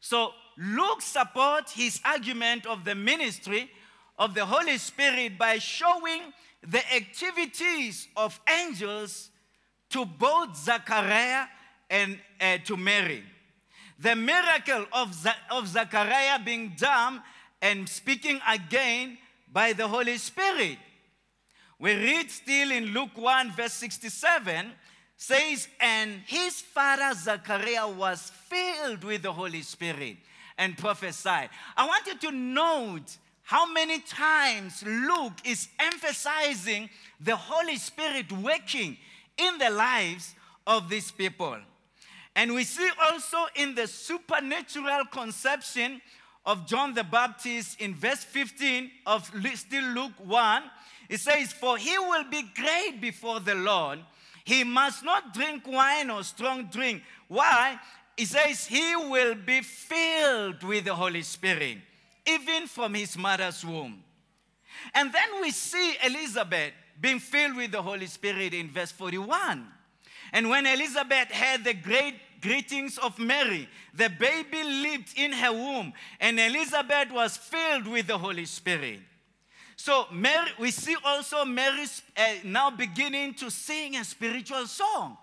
So 0.00 0.32
Luke 0.56 1.02
supports 1.02 1.72
his 1.72 2.00
argument 2.04 2.64
of 2.64 2.84
the 2.84 2.94
ministry 2.94 3.70
of 4.18 4.34
the 4.34 4.44
Holy 4.44 4.78
Spirit 4.78 5.38
by 5.38 5.58
showing 5.58 6.32
the 6.66 6.82
activities 6.94 8.08
of 8.16 8.38
angels 8.62 9.30
to 9.90 10.04
both 10.04 10.56
Zachariah 10.56 11.46
and 11.88 12.18
uh, 12.40 12.58
to 12.64 12.76
Mary. 12.76 13.22
The 13.98 14.14
miracle 14.14 14.86
of, 14.92 15.26
of 15.50 15.68
Zachariah 15.68 16.40
being 16.44 16.74
dumb 16.76 17.22
and 17.60 17.88
speaking 17.88 18.40
again 18.48 19.18
by 19.52 19.72
the 19.72 19.88
Holy 19.88 20.18
Spirit. 20.18 20.78
We 21.78 21.94
read 21.94 22.30
still 22.30 22.70
in 22.70 22.86
Luke 22.86 23.16
1, 23.16 23.52
verse 23.52 23.72
67, 23.74 24.72
says, 25.16 25.68
And 25.80 26.22
his 26.26 26.60
father 26.60 27.14
Zachariah 27.14 27.88
was 27.88 28.30
filled 28.48 29.04
with 29.04 29.22
the 29.22 29.32
Holy 29.32 29.62
Spirit 29.62 30.16
and 30.56 30.76
prophesied. 30.76 31.50
I 31.76 31.86
want 31.86 32.06
you 32.06 32.18
to 32.18 32.30
note 32.32 33.16
how 33.48 33.64
many 33.64 33.98
times 34.00 34.84
Luke 34.86 35.40
is 35.42 35.68
emphasizing 35.78 36.90
the 37.18 37.34
Holy 37.34 37.76
Spirit 37.76 38.30
working 38.30 38.98
in 39.38 39.56
the 39.56 39.70
lives 39.70 40.34
of 40.66 40.90
these 40.90 41.10
people. 41.10 41.56
And 42.36 42.52
we 42.52 42.64
see 42.64 42.90
also 43.00 43.38
in 43.56 43.74
the 43.74 43.86
supernatural 43.86 45.06
conception 45.10 46.02
of 46.44 46.66
John 46.66 46.92
the 46.92 47.04
Baptist 47.04 47.80
in 47.80 47.94
verse 47.94 48.22
15 48.22 48.90
of 49.06 49.32
still 49.54 49.94
Luke 49.94 50.12
1. 50.26 50.62
It 51.08 51.20
says, 51.20 51.50
For 51.50 51.78
he 51.78 51.98
will 51.98 52.24
be 52.24 52.42
great 52.54 53.00
before 53.00 53.40
the 53.40 53.54
Lord. 53.54 54.00
He 54.44 54.62
must 54.62 55.02
not 55.02 55.32
drink 55.32 55.66
wine 55.66 56.10
or 56.10 56.22
strong 56.22 56.64
drink. 56.64 57.02
Why? 57.28 57.80
He 58.14 58.26
says, 58.26 58.66
He 58.66 58.94
will 58.94 59.36
be 59.36 59.62
filled 59.62 60.62
with 60.64 60.84
the 60.84 60.94
Holy 60.94 61.22
Spirit, 61.22 61.78
even 62.28 62.66
from 62.66 62.94
his 62.94 63.16
mother's 63.16 63.64
womb. 63.64 64.02
And 64.94 65.12
then 65.12 65.40
we 65.40 65.50
see 65.50 65.96
Elizabeth 66.04 66.72
being 67.00 67.18
filled 67.18 67.56
with 67.56 67.72
the 67.72 67.82
Holy 67.82 68.06
Spirit 68.06 68.54
in 68.54 68.68
verse 68.68 68.92
41. 68.92 69.66
And 70.32 70.50
when 70.50 70.66
Elizabeth 70.66 71.30
heard 71.30 71.64
the 71.64 71.74
great 71.74 72.14
greetings 72.40 72.98
of 72.98 73.18
Mary, 73.18 73.68
the 73.94 74.10
baby 74.10 74.62
leaped 74.62 75.14
in 75.16 75.32
her 75.32 75.52
womb, 75.52 75.92
and 76.20 76.38
Elizabeth 76.38 77.10
was 77.10 77.36
filled 77.36 77.88
with 77.88 78.06
the 78.06 78.18
Holy 78.18 78.44
Spirit. 78.44 79.00
So 79.76 80.06
Mary, 80.12 80.48
we 80.58 80.70
see 80.70 80.96
also 81.04 81.44
Mary 81.44 81.84
uh, 82.16 82.22
now 82.44 82.70
beginning 82.70 83.34
to 83.34 83.50
sing 83.50 83.96
a 83.96 84.04
spiritual 84.04 84.66
song. 84.66 85.16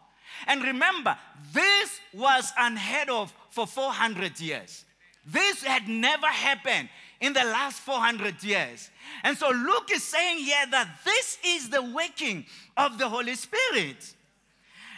And 0.48 0.64
remember, 0.64 1.18
this 1.54 2.00
was 2.14 2.52
unheard 2.58 3.10
of 3.10 3.34
for 3.50 3.68
400 3.68 4.40
years. 4.40 4.86
This 5.26 5.64
had 5.64 5.88
never 5.88 6.28
happened 6.28 6.90
in 7.20 7.34
the 7.34 7.44
last 7.44 7.80
400 7.80 8.44
years. 8.44 8.90
And 9.24 9.38
so 9.38 9.50
Luke 9.50 9.90
is 9.92 10.04
saying 10.04 10.40
here 10.40 10.66
that 10.72 11.00
this 11.04 11.38
is 11.46 11.70
the 11.70 11.82
working 11.82 12.46
of 12.78 12.98
the 12.98 13.10
Holy 13.10 13.36
Spirit. 13.36 14.14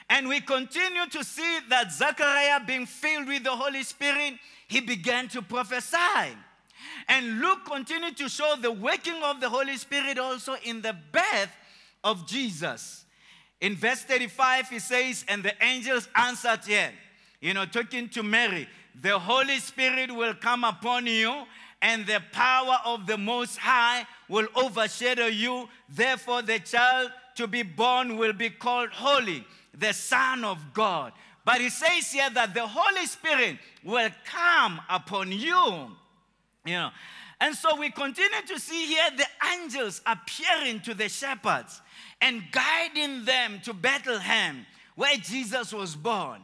And 0.09 0.27
we 0.27 0.39
continue 0.41 1.05
to 1.07 1.23
see 1.23 1.59
that 1.69 1.91
Zechariah, 1.91 2.61
being 2.65 2.85
filled 2.85 3.27
with 3.27 3.43
the 3.43 3.51
Holy 3.51 3.83
Spirit, 3.83 4.35
he 4.67 4.81
began 4.81 5.27
to 5.29 5.41
prophesy. 5.41 6.35
And 7.07 7.39
Luke 7.39 7.65
continued 7.65 8.17
to 8.17 8.29
show 8.29 8.55
the 8.61 8.71
working 8.71 9.21
of 9.23 9.39
the 9.39 9.49
Holy 9.49 9.77
Spirit 9.77 10.17
also 10.17 10.55
in 10.63 10.81
the 10.81 10.95
birth 11.11 11.51
of 12.03 12.27
Jesus. 12.27 13.05
In 13.59 13.75
verse 13.75 14.03
35, 14.03 14.69
he 14.69 14.79
says, 14.79 15.25
And 15.27 15.43
the 15.43 15.53
angels 15.61 16.07
answered 16.15 16.63
him, 16.65 16.93
you 17.41 17.53
know, 17.53 17.65
talking 17.65 18.09
to 18.09 18.23
Mary, 18.23 18.67
the 19.01 19.19
Holy 19.19 19.59
Spirit 19.59 20.13
will 20.13 20.33
come 20.33 20.63
upon 20.63 21.05
you, 21.05 21.43
and 21.81 22.05
the 22.05 22.21
power 22.31 22.77
of 22.85 23.05
the 23.05 23.17
Most 23.17 23.57
High 23.57 24.05
will 24.27 24.47
overshadow 24.55 25.27
you. 25.27 25.69
Therefore, 25.89 26.41
the 26.41 26.59
child 26.59 27.11
to 27.35 27.47
be 27.47 27.61
born 27.61 28.17
will 28.17 28.33
be 28.33 28.49
called 28.49 28.89
Holy, 28.89 29.45
the 29.77 29.93
Son 29.93 30.43
of 30.43 30.73
God. 30.73 31.13
But 31.45 31.61
he 31.61 31.69
says 31.69 32.11
here 32.11 32.29
that 32.31 32.53
the 32.53 32.65
Holy 32.65 33.05
Spirit 33.05 33.57
will 33.83 34.09
come 34.25 34.81
upon 34.89 35.31
you. 35.31 35.91
You 36.65 36.73
know, 36.73 36.89
and 37.39 37.55
so 37.55 37.77
we 37.79 37.91
continue 37.91 38.41
to 38.47 38.59
see 38.59 38.87
here 38.87 39.09
the 39.15 39.27
angels 39.53 40.01
appearing 40.05 40.81
to 40.81 40.93
the 40.93 41.07
shepherds 41.07 41.81
and 42.19 42.43
guiding 42.51 43.25
them 43.25 43.61
to 43.63 43.73
Bethlehem, 43.73 44.65
where 44.95 45.15
Jesus 45.17 45.71
was 45.71 45.95
born. 45.95 46.41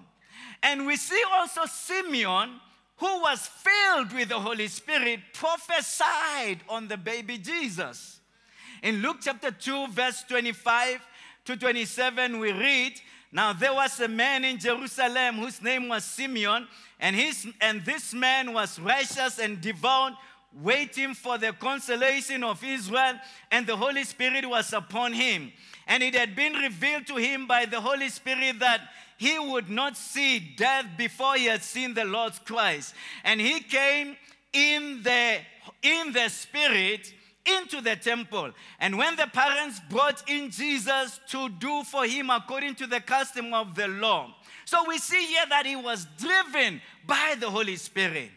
And 0.63 0.87
we 0.87 0.95
see 0.95 1.21
also 1.35 1.65
Simeon, 1.65 2.61
who 2.97 3.21
was 3.21 3.47
filled 3.47 4.13
with 4.13 4.29
the 4.29 4.39
Holy 4.39 4.67
Spirit, 4.69 5.19
prophesied 5.33 6.61
on 6.69 6.87
the 6.87 6.95
baby 6.95 7.37
Jesus. 7.37 8.21
In 8.81 9.01
Luke 9.01 9.17
chapter 9.21 9.51
2, 9.51 9.87
verse 9.89 10.23
25 10.27 10.99
to 11.45 11.57
27, 11.57 12.39
we 12.39 12.53
read, 12.53 12.93
Now 13.31 13.51
there 13.51 13.73
was 13.73 13.99
a 13.99 14.07
man 14.07 14.45
in 14.45 14.57
Jerusalem 14.57 15.35
whose 15.35 15.61
name 15.61 15.89
was 15.89 16.05
Simeon, 16.05 16.67
and, 16.99 17.15
his, 17.15 17.45
and 17.59 17.83
this 17.83 18.13
man 18.13 18.53
was 18.53 18.79
righteous 18.79 19.39
and 19.39 19.59
devout 19.59 20.13
waiting 20.61 21.13
for 21.13 21.37
the 21.37 21.51
consolation 21.53 22.43
of 22.43 22.63
Israel, 22.63 23.15
and 23.51 23.65
the 23.65 23.75
Holy 23.75 24.03
Spirit 24.03 24.47
was 24.47 24.71
upon 24.71 25.13
him. 25.13 25.51
And 25.87 26.03
it 26.03 26.15
had 26.15 26.35
been 26.35 26.53
revealed 26.53 27.07
to 27.07 27.15
him 27.17 27.47
by 27.47 27.65
the 27.65 27.81
Holy 27.81 28.09
Spirit 28.09 28.59
that 28.59 28.81
he 29.17 29.37
would 29.39 29.69
not 29.69 29.97
see 29.97 30.39
death 30.39 30.85
before 30.97 31.35
he 31.35 31.45
had 31.45 31.63
seen 31.63 31.93
the 31.93 32.05
Lord's 32.05 32.39
Christ. 32.39 32.93
And 33.23 33.39
he 33.39 33.59
came 33.61 34.17
in 34.51 35.01
the, 35.03 35.37
in 35.81 36.13
the 36.13 36.29
Spirit 36.29 37.13
into 37.45 37.81
the 37.81 37.95
temple. 37.95 38.51
And 38.79 38.97
when 38.97 39.15
the 39.15 39.27
parents 39.27 39.81
brought 39.89 40.29
in 40.29 40.49
Jesus 40.49 41.19
to 41.29 41.49
do 41.49 41.83
for 41.83 42.05
him 42.05 42.29
according 42.29 42.75
to 42.75 42.87
the 42.87 43.01
custom 43.01 43.53
of 43.53 43.75
the 43.75 43.87
law. 43.87 44.33
So 44.65 44.85
we 44.87 44.97
see 44.97 45.25
here 45.25 45.45
that 45.49 45.65
he 45.65 45.75
was 45.75 46.07
driven 46.17 46.81
by 47.05 47.35
the 47.39 47.49
Holy 47.49 47.75
Spirit. 47.75 48.29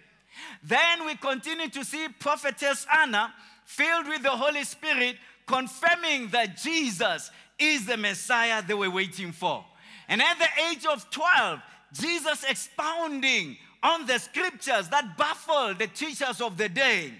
Then 0.62 1.06
we 1.06 1.14
continue 1.16 1.68
to 1.68 1.84
see 1.84 2.08
prophetess 2.08 2.86
Anna 2.92 3.32
filled 3.64 4.08
with 4.08 4.22
the 4.22 4.30
Holy 4.30 4.64
Spirit 4.64 5.16
confirming 5.46 6.28
that 6.28 6.56
Jesus 6.56 7.30
is 7.58 7.86
the 7.86 7.96
Messiah 7.96 8.62
they 8.62 8.74
were 8.74 8.90
waiting 8.90 9.32
for. 9.32 9.64
And 10.08 10.22
at 10.22 10.38
the 10.38 10.48
age 10.70 10.86
of 10.86 11.08
12, 11.10 11.60
Jesus 11.92 12.44
expounding 12.48 13.56
on 13.82 14.06
the 14.06 14.18
scriptures 14.18 14.88
that 14.88 15.16
baffled 15.16 15.78
the 15.78 15.86
teachers 15.86 16.40
of 16.40 16.56
the 16.56 16.68
day. 16.68 17.12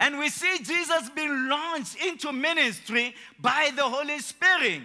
And 0.00 0.18
we 0.18 0.28
see 0.28 0.58
Jesus 0.58 1.10
being 1.14 1.48
launched 1.48 1.96
into 2.04 2.32
ministry 2.32 3.14
by 3.40 3.70
the 3.74 3.84
Holy 3.84 4.18
Spirit. 4.18 4.82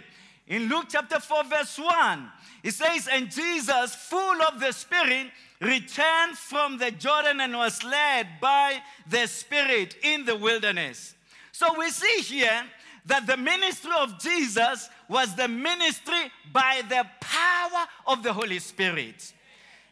In 0.48 0.68
Luke 0.68 0.86
chapter 0.90 1.20
4, 1.20 1.44
verse 1.46 1.78
1, 1.78 2.32
it 2.64 2.74
says, 2.74 3.08
And 3.12 3.32
Jesus, 3.32 3.96
full 3.96 4.42
of 4.42 4.60
the 4.60 4.72
Spirit, 4.72 5.28
returned 5.62 6.38
from 6.38 6.78
the 6.78 6.92
Jordan 6.92 7.42
and 7.42 7.54
was 7.54 7.84
led 7.84 8.28
by 8.42 8.82
the 9.08 9.28
Spirit 9.28 9.96
in 10.04 10.26
the 10.26 10.36
wilderness. 10.36 11.16
So 11.52 11.78
we 11.78 11.90
see 11.90 12.22
here 12.22 12.64
that 13.06 13.28
the 13.28 13.38
ministry 13.38 13.92
of 14.00 14.20
Jesus 14.20 14.90
was 15.10 15.36
the 15.36 15.48
ministry 15.48 16.32
by 16.54 16.82
the 16.88 17.06
power 17.20 17.86
of 18.08 18.24
the 18.24 18.32
Holy 18.32 18.60
Spirit. 18.60 19.34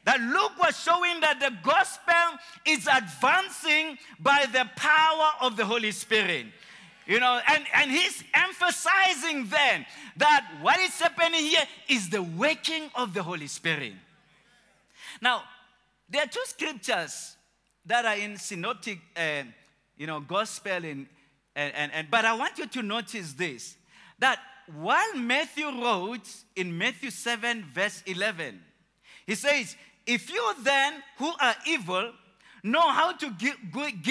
That 0.05 0.21
Luke 0.21 0.57
was 0.59 0.79
showing 0.79 1.19
that 1.19 1.39
the 1.41 1.51
gospel 1.63 2.39
is 2.65 2.87
advancing 2.87 3.97
by 4.19 4.45
the 4.53 4.69
power 4.77 5.31
of 5.41 5.57
the 5.57 5.65
Holy 5.65 5.91
Spirit. 5.91 6.45
You 7.05 7.19
know, 7.19 7.41
and, 7.47 7.65
and 7.73 7.89
he's 7.89 8.23
emphasizing 8.33 9.47
then 9.47 9.85
that 10.17 10.45
what 10.61 10.79
is 10.79 10.99
happening 10.99 11.41
here 11.41 11.63
is 11.89 12.09
the 12.09 12.21
working 12.21 12.89
of 12.95 13.13
the 13.13 13.23
Holy 13.23 13.47
Spirit. 13.47 13.93
Now, 15.21 15.43
there 16.09 16.23
are 16.23 16.27
two 16.27 16.43
scriptures 16.45 17.35
that 17.85 18.05
are 18.05 18.15
in 18.15 18.37
synoptic, 18.37 18.99
uh, 19.15 19.43
you 19.97 20.05
know, 20.05 20.19
gospel, 20.19 20.83
and, 20.85 21.07
and, 21.55 21.91
and, 21.91 22.07
but 22.11 22.25
I 22.25 22.33
want 22.33 22.57
you 22.57 22.67
to 22.67 22.81
notice 22.81 23.33
this 23.33 23.75
that 24.19 24.39
while 24.75 25.15
Matthew 25.15 25.67
wrote 25.67 26.27
in 26.55 26.77
Matthew 26.77 27.09
7, 27.09 27.65
verse 27.73 28.03
11, 28.05 28.59
he 29.25 29.35
says, 29.35 29.75
If 30.05 30.29
you 30.29 30.53
then, 30.61 31.03
who 31.17 31.31
are 31.39 31.55
evil, 31.65 32.11
know 32.63 32.89
how 32.91 33.13
to 33.13 33.29
give 33.31 33.57
good, 33.71 34.03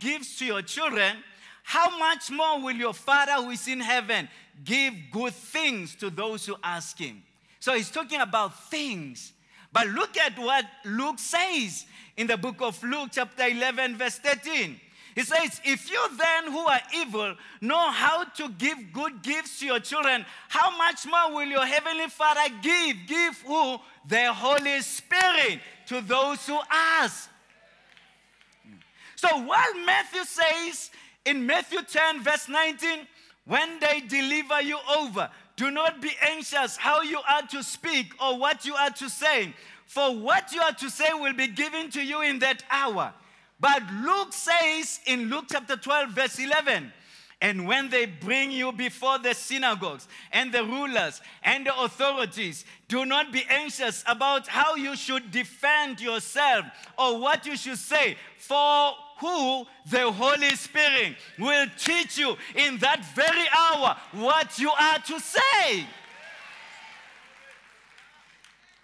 gifts 0.00 0.38
to 0.38 0.44
your 0.44 0.62
children, 0.62 1.16
how 1.62 1.98
much 1.98 2.30
more 2.30 2.60
will 2.60 2.74
your 2.74 2.94
Father 2.94 3.34
who 3.34 3.50
is 3.50 3.66
in 3.68 3.80
heaven 3.80 4.28
give 4.64 4.94
good 5.10 5.34
things 5.34 5.94
to 5.96 6.10
those 6.10 6.46
who 6.46 6.56
ask 6.62 6.98
him? 6.98 7.22
So 7.60 7.74
he's 7.74 7.90
talking 7.90 8.20
about 8.20 8.68
things. 8.70 9.32
But 9.72 9.88
look 9.88 10.16
at 10.16 10.38
what 10.38 10.64
Luke 10.84 11.18
says 11.18 11.84
in 12.16 12.28
the 12.28 12.36
book 12.36 12.60
of 12.60 12.82
Luke, 12.82 13.10
chapter 13.12 13.46
11, 13.46 13.96
verse 13.96 14.18
13. 14.18 14.80
He 15.16 15.22
says, 15.22 15.62
If 15.64 15.90
you 15.90 15.98
then 16.18 16.52
who 16.52 16.58
are 16.58 16.80
evil 16.94 17.34
know 17.62 17.90
how 17.90 18.24
to 18.24 18.50
give 18.50 18.92
good 18.92 19.22
gifts 19.22 19.58
to 19.60 19.66
your 19.66 19.80
children, 19.80 20.26
how 20.48 20.76
much 20.76 21.06
more 21.06 21.34
will 21.34 21.48
your 21.48 21.64
heavenly 21.64 22.08
Father 22.08 22.54
give? 22.62 22.96
Give 23.06 23.40
who? 23.46 23.78
The 24.06 24.32
Holy 24.34 24.82
Spirit 24.82 25.60
to 25.86 26.02
those 26.02 26.46
who 26.46 26.60
ask. 26.70 27.30
So 29.16 29.28
while 29.44 29.74
Matthew 29.86 30.22
says 30.24 30.90
in 31.24 31.46
Matthew 31.46 31.80
10, 31.82 32.22
verse 32.22 32.50
19, 32.50 33.06
when 33.46 33.80
they 33.80 34.00
deliver 34.00 34.60
you 34.60 34.78
over, 34.98 35.30
do 35.56 35.70
not 35.70 36.02
be 36.02 36.10
anxious 36.28 36.76
how 36.76 37.00
you 37.00 37.20
are 37.26 37.46
to 37.48 37.62
speak 37.62 38.12
or 38.22 38.38
what 38.38 38.66
you 38.66 38.74
are 38.74 38.90
to 38.90 39.08
say, 39.08 39.54
for 39.86 40.14
what 40.14 40.52
you 40.52 40.60
are 40.60 40.74
to 40.74 40.90
say 40.90 41.08
will 41.14 41.32
be 41.32 41.48
given 41.48 41.88
to 41.92 42.04
you 42.04 42.20
in 42.20 42.38
that 42.40 42.62
hour. 42.70 43.14
But 43.58 43.82
Luke 44.04 44.32
says 44.32 45.00
in 45.06 45.30
Luke 45.30 45.46
chapter 45.50 45.76
12, 45.76 46.10
verse 46.10 46.38
11, 46.38 46.92
and 47.40 47.66
when 47.66 47.90
they 47.90 48.06
bring 48.06 48.50
you 48.50 48.72
before 48.72 49.18
the 49.18 49.34
synagogues 49.34 50.08
and 50.32 50.52
the 50.52 50.64
rulers 50.64 51.20
and 51.42 51.66
the 51.66 51.78
authorities, 51.78 52.64
do 52.88 53.04
not 53.04 53.30
be 53.30 53.44
anxious 53.50 54.02
about 54.06 54.48
how 54.48 54.74
you 54.74 54.96
should 54.96 55.30
defend 55.30 56.00
yourself 56.00 56.64
or 56.98 57.20
what 57.20 57.44
you 57.44 57.56
should 57.56 57.78
say, 57.78 58.16
for 58.38 58.92
who 59.18 59.66
the 59.90 60.10
Holy 60.10 60.50
Spirit 60.50 61.16
will 61.38 61.66
teach 61.78 62.18
you 62.18 62.36
in 62.54 62.78
that 62.78 63.04
very 63.14 63.46
hour 63.54 63.96
what 64.12 64.58
you 64.58 64.70
are 64.70 64.98
to 64.98 65.20
say. 65.20 65.86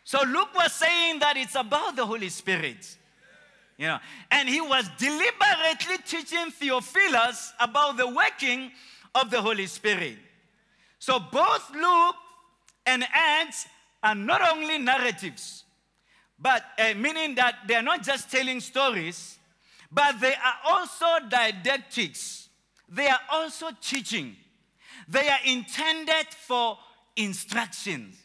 So 0.04 0.20
Luke 0.26 0.54
was 0.54 0.72
saying 0.74 1.20
that 1.20 1.38
it's 1.38 1.54
about 1.54 1.96
the 1.96 2.04
Holy 2.04 2.28
Spirit. 2.28 2.98
You 3.76 3.88
know, 3.88 3.98
and 4.30 4.48
he 4.48 4.60
was 4.60 4.88
deliberately 4.98 5.98
teaching 6.06 6.50
Theophilus 6.50 7.52
about 7.58 7.96
the 7.96 8.06
working 8.06 8.70
of 9.14 9.30
the 9.30 9.40
Holy 9.40 9.66
Spirit. 9.66 10.18
So 10.98 11.18
both 11.18 11.70
Luke 11.74 12.14
and 12.86 13.04
Acts 13.12 13.66
are 14.02 14.14
not 14.14 14.40
only 14.52 14.78
narratives, 14.78 15.64
but 16.38 16.64
uh, 16.78 16.94
meaning 16.94 17.34
that 17.36 17.54
they 17.66 17.74
are 17.74 17.82
not 17.82 18.02
just 18.02 18.30
telling 18.30 18.60
stories, 18.60 19.38
but 19.90 20.20
they 20.20 20.34
are 20.34 20.56
also 20.64 21.06
didactics. 21.28 22.48
They 22.88 23.08
are 23.08 23.20
also 23.30 23.70
teaching. 23.80 24.36
They 25.08 25.28
are 25.28 25.38
intended 25.44 26.26
for 26.46 26.78
instructions. 27.16 28.16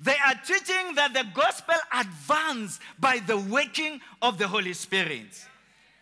They 0.00 0.16
are 0.26 0.34
teaching 0.46 0.94
that 0.94 1.12
the 1.12 1.26
gospel 1.34 1.74
advances 1.92 2.80
by 2.98 3.18
the 3.18 3.36
working 3.36 4.00
of 4.22 4.38
the 4.38 4.46
Holy 4.46 4.72
Spirit. 4.72 5.44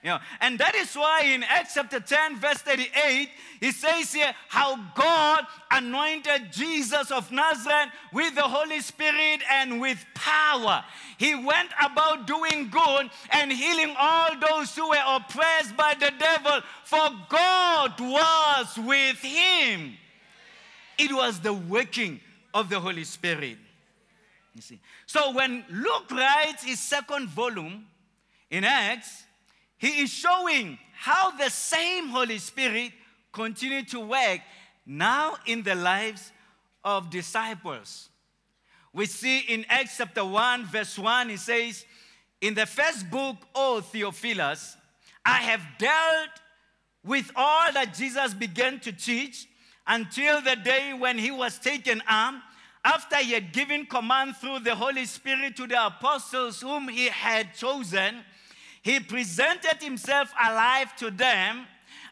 You 0.02 0.12
know, 0.12 0.18
and 0.40 0.56
that 0.60 0.76
is 0.76 0.94
why 0.94 1.22
in 1.22 1.42
Acts 1.42 1.74
chapter 1.74 1.98
10, 1.98 2.36
verse 2.36 2.58
38, 2.58 3.28
he 3.58 3.72
says 3.72 4.12
here 4.12 4.32
how 4.48 4.76
God 4.94 5.44
anointed 5.70 6.52
Jesus 6.52 7.10
of 7.10 7.32
Nazareth 7.32 7.88
with 8.12 8.36
the 8.36 8.42
Holy 8.42 8.80
Spirit 8.80 9.40
and 9.50 9.80
with 9.80 10.04
power. 10.14 10.84
He 11.18 11.34
went 11.34 11.70
about 11.84 12.26
doing 12.26 12.68
good 12.68 13.10
and 13.30 13.50
healing 13.50 13.96
all 13.98 14.28
those 14.48 14.76
who 14.76 14.90
were 14.90 15.02
oppressed 15.08 15.76
by 15.76 15.94
the 15.98 16.12
devil, 16.16 16.60
for 16.84 17.08
God 17.28 17.98
was 17.98 18.78
with 18.78 19.16
him. 19.16 19.94
It 20.98 21.12
was 21.12 21.40
the 21.40 21.54
working 21.54 22.20
of 22.54 22.68
the 22.68 22.78
Holy 22.78 23.02
Spirit. 23.02 23.58
You 24.56 24.62
see. 24.62 24.80
So 25.04 25.32
when 25.32 25.64
Luke 25.70 26.10
writes 26.10 26.64
his 26.64 26.80
second 26.80 27.28
volume 27.28 27.86
in 28.50 28.64
Acts, 28.64 29.24
he 29.76 30.00
is 30.00 30.10
showing 30.10 30.78
how 30.94 31.30
the 31.32 31.50
same 31.50 32.08
Holy 32.08 32.38
Spirit 32.38 32.92
continued 33.32 33.88
to 33.88 34.00
work 34.00 34.40
now 34.86 35.36
in 35.44 35.62
the 35.62 35.74
lives 35.74 36.32
of 36.82 37.10
disciples. 37.10 38.08
We 38.94 39.04
see 39.04 39.40
in 39.40 39.66
Acts 39.68 39.98
chapter 39.98 40.24
1, 40.24 40.64
verse 40.64 40.98
1, 40.98 41.28
he 41.28 41.36
says, 41.36 41.84
In 42.40 42.54
the 42.54 42.64
first 42.64 43.10
book, 43.10 43.36
O 43.54 43.82
Theophilus, 43.82 44.78
I 45.22 45.42
have 45.42 45.60
dealt 45.76 46.30
with 47.04 47.30
all 47.36 47.72
that 47.74 47.92
Jesus 47.92 48.32
began 48.32 48.80
to 48.80 48.92
teach 48.92 49.46
until 49.86 50.40
the 50.40 50.56
day 50.56 50.94
when 50.98 51.18
he 51.18 51.30
was 51.30 51.58
taken 51.58 52.02
up, 52.08 52.36
after 52.86 53.16
he 53.16 53.32
had 53.32 53.52
given 53.52 53.84
command 53.84 54.36
through 54.36 54.60
the 54.60 54.74
Holy 54.74 55.04
Spirit 55.06 55.56
to 55.56 55.66
the 55.66 55.86
apostles 55.86 56.60
whom 56.60 56.86
he 56.88 57.06
had 57.08 57.52
chosen 57.52 58.22
he 58.80 59.00
presented 59.00 59.82
himself 59.82 60.32
alive 60.40 60.94
to 60.94 61.10
them 61.10 61.66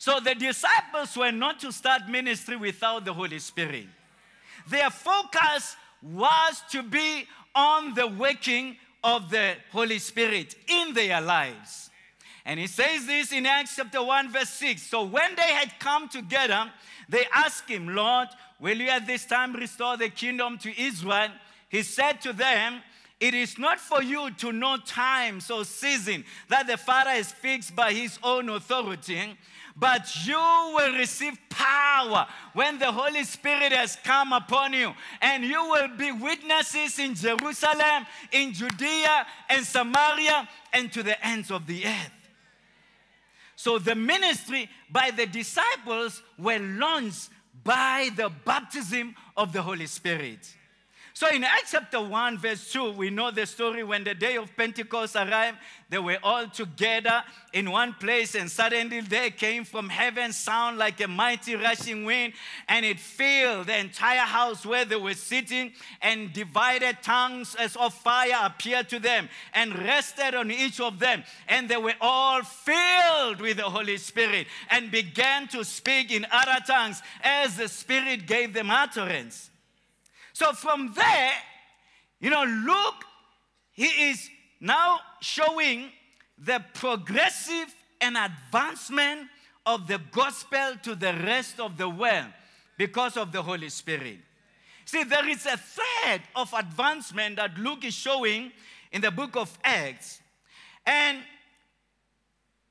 So 0.00 0.18
the 0.18 0.34
disciples 0.34 1.14
were 1.14 1.30
not 1.30 1.60
to 1.60 1.70
start 1.70 2.08
ministry 2.08 2.56
without 2.56 3.04
the 3.04 3.12
Holy 3.12 3.38
Spirit. 3.38 3.84
Their 4.66 4.88
focus 4.88 5.76
was 6.02 6.62
to 6.70 6.82
be 6.82 7.26
on 7.54 7.92
the 7.92 8.06
working 8.06 8.78
of 9.04 9.30
the 9.30 9.56
Holy 9.70 9.98
Spirit 9.98 10.54
in 10.66 10.94
their 10.94 11.20
lives. 11.20 11.90
And 12.46 12.58
he 12.58 12.66
says 12.66 13.04
this 13.04 13.30
in 13.30 13.44
Acts 13.44 13.76
chapter 13.76 14.02
1, 14.02 14.32
verse 14.32 14.48
6. 14.48 14.80
So 14.80 15.04
when 15.04 15.36
they 15.36 15.52
had 15.52 15.78
come 15.78 16.08
together, 16.08 16.72
they 17.06 17.26
asked 17.34 17.68
him, 17.68 17.94
Lord, 17.94 18.28
will 18.58 18.78
you 18.78 18.88
at 18.88 19.06
this 19.06 19.26
time 19.26 19.52
restore 19.52 19.98
the 19.98 20.08
kingdom 20.08 20.56
to 20.60 20.80
Israel? 20.80 21.28
He 21.68 21.82
said 21.82 22.22
to 22.22 22.32
them, 22.32 22.80
It 23.20 23.34
is 23.34 23.58
not 23.58 23.78
for 23.78 24.02
you 24.02 24.30
to 24.38 24.50
know 24.50 24.78
times 24.78 25.50
or 25.50 25.66
season 25.66 26.24
that 26.48 26.66
the 26.66 26.78
Father 26.78 27.10
has 27.10 27.32
fixed 27.32 27.76
by 27.76 27.92
his 27.92 28.18
own 28.22 28.48
authority 28.48 29.36
but 29.76 30.08
you 30.24 30.36
will 30.36 30.94
receive 30.94 31.38
power 31.48 32.26
when 32.52 32.78
the 32.78 32.90
Holy 32.90 33.24
Spirit 33.24 33.72
has 33.72 33.96
come 34.02 34.32
upon 34.32 34.72
you, 34.72 34.92
and 35.20 35.44
you 35.44 35.62
will 35.68 35.88
be 35.96 36.12
witnesses 36.12 36.98
in 36.98 37.14
Jerusalem, 37.14 38.06
in 38.32 38.52
Judea, 38.52 39.26
and 39.48 39.64
Samaria, 39.64 40.48
and 40.72 40.92
to 40.92 41.02
the 41.02 41.26
ends 41.26 41.50
of 41.50 41.66
the 41.66 41.86
earth. 41.86 42.12
So 43.56 43.78
the 43.78 43.94
ministry 43.94 44.70
by 44.90 45.10
the 45.10 45.26
disciples 45.26 46.22
were 46.38 46.58
launched 46.58 47.28
by 47.62 48.10
the 48.16 48.30
baptism 48.44 49.14
of 49.36 49.52
the 49.52 49.60
Holy 49.60 49.86
Spirit. 49.86 50.54
So 51.20 51.28
in 51.28 51.44
Acts 51.44 51.72
chapter 51.72 52.00
1, 52.00 52.38
verse 52.38 52.72
2, 52.72 52.92
we 52.92 53.10
know 53.10 53.30
the 53.30 53.44
story 53.44 53.84
when 53.84 54.04
the 54.04 54.14
day 54.14 54.38
of 54.38 54.56
Pentecost 54.56 55.16
arrived, 55.16 55.58
they 55.90 55.98
were 55.98 56.16
all 56.22 56.48
together 56.48 57.22
in 57.52 57.70
one 57.70 57.92
place, 57.92 58.34
and 58.34 58.50
suddenly 58.50 59.02
there 59.02 59.28
came 59.28 59.64
from 59.64 59.90
heaven 59.90 60.32
sound 60.32 60.78
like 60.78 60.98
a 61.02 61.06
mighty 61.06 61.56
rushing 61.56 62.06
wind, 62.06 62.32
and 62.70 62.86
it 62.86 62.98
filled 62.98 63.66
the 63.66 63.76
entire 63.76 64.20
house 64.20 64.64
where 64.64 64.86
they 64.86 64.96
were 64.96 65.12
sitting, 65.12 65.72
and 66.00 66.32
divided 66.32 66.96
tongues 67.02 67.54
as 67.56 67.76
of 67.76 67.92
fire 67.92 68.38
appeared 68.42 68.88
to 68.88 68.98
them 68.98 69.28
and 69.52 69.78
rested 69.78 70.34
on 70.34 70.50
each 70.50 70.80
of 70.80 70.98
them. 71.00 71.22
And 71.48 71.68
they 71.68 71.76
were 71.76 71.96
all 72.00 72.40
filled 72.42 73.42
with 73.42 73.58
the 73.58 73.64
Holy 73.64 73.98
Spirit 73.98 74.46
and 74.70 74.90
began 74.90 75.48
to 75.48 75.66
speak 75.66 76.12
in 76.12 76.26
other 76.32 76.64
tongues 76.66 77.02
as 77.22 77.58
the 77.58 77.68
Spirit 77.68 78.26
gave 78.26 78.54
them 78.54 78.70
utterance. 78.70 79.49
So 80.40 80.54
from 80.54 80.94
there, 80.94 81.32
you 82.18 82.30
know, 82.30 82.44
Luke, 82.44 83.04
he 83.72 84.08
is 84.08 84.30
now 84.58 84.98
showing 85.20 85.90
the 86.38 86.64
progressive 86.72 87.74
and 88.00 88.16
advancement 88.16 89.28
of 89.66 89.86
the 89.86 90.00
gospel 90.10 90.76
to 90.82 90.94
the 90.94 91.12
rest 91.26 91.60
of 91.60 91.76
the 91.76 91.90
world 91.90 92.32
because 92.78 93.18
of 93.18 93.32
the 93.32 93.42
Holy 93.42 93.68
Spirit. 93.68 94.16
See, 94.86 95.04
there 95.04 95.28
is 95.28 95.44
a 95.44 95.58
thread 95.58 96.22
of 96.34 96.50
advancement 96.54 97.36
that 97.36 97.58
Luke 97.58 97.84
is 97.84 97.92
showing 97.92 98.50
in 98.92 99.02
the 99.02 99.10
book 99.10 99.36
of 99.36 99.58
Acts. 99.62 100.22
And 100.86 101.18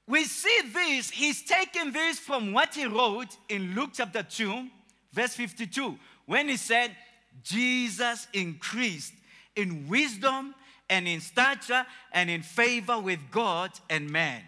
we 0.08 0.24
see 0.24 0.62
this, 0.74 1.12
he's 1.12 1.44
taking 1.44 1.92
this 1.92 2.18
from 2.18 2.52
what 2.52 2.74
he 2.74 2.88
wrote 2.88 3.38
in 3.48 3.76
Luke 3.76 3.92
chapter 3.94 4.24
2, 4.24 4.66
verse 5.14 5.36
52, 5.36 6.00
when 6.26 6.50
he 6.50 6.58
said, 6.58 6.96
Jesus 7.44 8.28
increased 8.34 9.14
in 9.56 9.88
wisdom 9.88 10.56
and 10.90 11.08
in 11.08 11.22
stature 11.22 11.86
and 12.12 12.30
in 12.30 12.42
favor 12.42 13.00
with 13.00 13.20
God 13.32 13.72
and 13.90 14.10
man. 14.10 14.42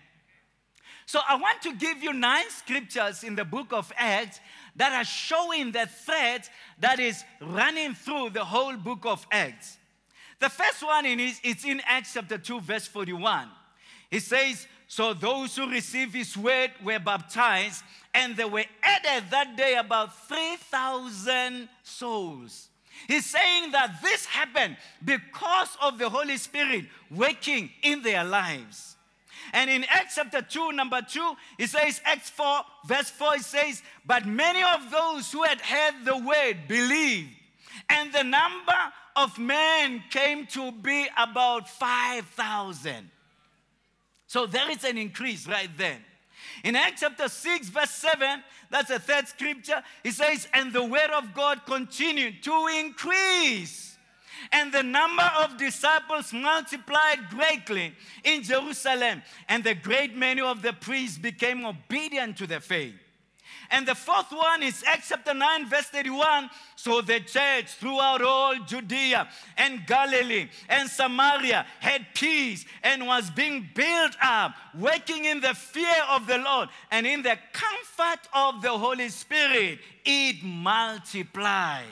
So 1.05 1.19
I 1.27 1.35
want 1.35 1.61
to 1.63 1.75
give 1.75 2.01
you 2.01 2.13
nine 2.13 2.49
scriptures 2.49 3.23
in 3.23 3.35
the 3.35 3.43
book 3.43 3.73
of 3.73 3.91
Acts 3.97 4.39
that 4.77 4.93
are 4.93 5.03
showing 5.03 5.71
the 5.71 5.85
thread 5.85 6.47
that 6.79 6.99
is 6.99 7.23
running 7.41 7.93
through 7.93 8.29
the 8.29 8.45
whole 8.45 8.77
book 8.77 9.05
of 9.05 9.25
Acts. 9.31 9.77
The 10.39 10.49
first 10.49 10.81
one 10.81 11.05
is 11.05 11.39
it's 11.43 11.65
in 11.65 11.81
Acts 11.85 12.13
chapter 12.13 12.37
2, 12.37 12.61
verse 12.61 12.87
41. 12.87 13.49
It 14.09 14.21
says, 14.21 14.65
So 14.87 15.13
those 15.13 15.55
who 15.55 15.69
received 15.69 16.15
his 16.15 16.35
word 16.35 16.71
were 16.83 16.99
baptized, 16.99 17.83
and 18.13 18.35
there 18.35 18.47
were 18.47 18.65
added 18.81 19.29
that 19.29 19.55
day 19.55 19.75
about 19.75 20.27
3,000 20.27 21.69
souls. 21.83 22.69
He's 23.07 23.25
saying 23.25 23.71
that 23.71 24.01
this 24.01 24.25
happened 24.25 24.77
because 25.03 25.77
of 25.81 25.97
the 25.97 26.09
Holy 26.09 26.37
Spirit 26.37 26.85
working 27.09 27.69
in 27.81 28.01
their 28.01 28.23
lives. 28.23 28.95
And 29.53 29.69
in 29.69 29.85
Acts 29.89 30.15
chapter 30.15 30.41
2, 30.41 30.71
number 30.71 31.01
2, 31.01 31.33
it 31.57 31.69
says, 31.69 32.01
Acts 32.05 32.29
4, 32.29 32.61
verse 32.85 33.09
4, 33.09 33.35
it 33.35 33.41
says, 33.41 33.81
But 34.05 34.25
many 34.25 34.61
of 34.63 34.91
those 34.91 35.31
who 35.31 35.43
had 35.43 35.59
heard 35.59 36.05
the 36.05 36.17
word 36.17 36.67
believed, 36.67 37.29
and 37.89 38.13
the 38.13 38.23
number 38.23 38.77
of 39.15 39.37
men 39.37 40.03
came 40.09 40.45
to 40.47 40.71
be 40.71 41.07
about 41.17 41.69
5,000. 41.69 43.09
So 44.27 44.45
there 44.45 44.69
is 44.71 44.83
an 44.85 44.97
increase 44.97 45.47
right 45.47 45.69
then. 45.77 45.97
In 46.63 46.75
Acts 46.75 47.01
chapter 47.01 47.27
6, 47.27 47.69
verse 47.69 47.91
7, 47.91 48.43
that's 48.69 48.89
the 48.89 48.99
third 48.99 49.27
scripture, 49.27 49.83
he 50.03 50.11
says, 50.11 50.47
And 50.53 50.71
the 50.71 50.83
word 50.83 51.09
of 51.15 51.33
God 51.33 51.65
continued 51.65 52.43
to 52.43 52.67
increase. 52.79 53.97
And 54.51 54.73
the 54.73 54.83
number 54.83 55.29
of 55.39 55.57
disciples 55.57 56.33
multiplied 56.33 57.29
greatly 57.29 57.93
in 58.23 58.43
Jerusalem, 58.43 59.21
and 59.47 59.63
the 59.63 59.75
great 59.75 60.15
many 60.15 60.41
of 60.41 60.61
the 60.61 60.73
priests 60.73 61.17
became 61.17 61.65
obedient 61.65 62.37
to 62.37 62.47
the 62.47 62.59
faith. 62.59 62.95
And 63.71 63.87
the 63.87 63.95
fourth 63.95 64.31
one 64.31 64.63
is 64.63 64.83
Acts 64.85 65.09
chapter 65.09 65.33
9, 65.33 65.69
verse 65.69 65.85
31. 65.85 66.49
So 66.75 66.99
the 66.99 67.21
church 67.21 67.67
throughout 67.79 68.21
all 68.21 68.55
Judea 68.65 69.29
and 69.57 69.87
Galilee 69.87 70.49
and 70.67 70.89
Samaria 70.89 71.65
had 71.79 72.05
peace 72.13 72.65
and 72.83 73.07
was 73.07 73.29
being 73.29 73.69
built 73.73 74.17
up, 74.21 74.55
working 74.77 75.23
in 75.23 75.39
the 75.39 75.53
fear 75.53 76.03
of 76.09 76.27
the 76.27 76.37
Lord 76.37 76.67
and 76.91 77.07
in 77.07 77.21
the 77.21 77.37
comfort 77.53 78.27
of 78.33 78.61
the 78.61 78.77
Holy 78.77 79.07
Spirit. 79.07 79.79
It 80.03 80.43
multiplied. 80.43 81.85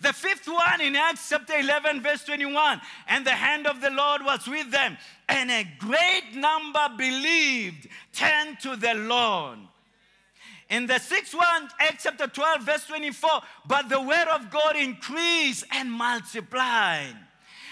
The 0.00 0.14
fifth 0.14 0.48
one 0.48 0.80
in 0.80 0.96
Acts 0.96 1.28
chapter 1.28 1.58
11, 1.58 2.00
verse 2.02 2.24
21 2.24 2.80
and 3.08 3.26
the 3.26 3.30
hand 3.30 3.66
of 3.66 3.82
the 3.82 3.90
Lord 3.90 4.22
was 4.24 4.46
with 4.46 4.70
them, 4.70 4.96
and 5.28 5.50
a 5.50 5.66
great 5.78 6.34
number 6.34 6.88
believed, 6.96 7.88
turned 8.12 8.60
to 8.60 8.76
the 8.76 8.94
Lord. 8.94 9.58
In 10.70 10.86
the 10.86 10.98
sixth 10.98 11.34
one, 11.34 11.68
Acts 11.78 12.04
chapter 12.04 12.26
12, 12.26 12.62
verse 12.62 12.86
24, 12.86 13.30
but 13.66 13.88
the 13.88 14.00
word 14.00 14.28
of 14.34 14.50
God 14.50 14.76
increased 14.76 15.64
and 15.72 15.90
multiplied. 15.90 17.16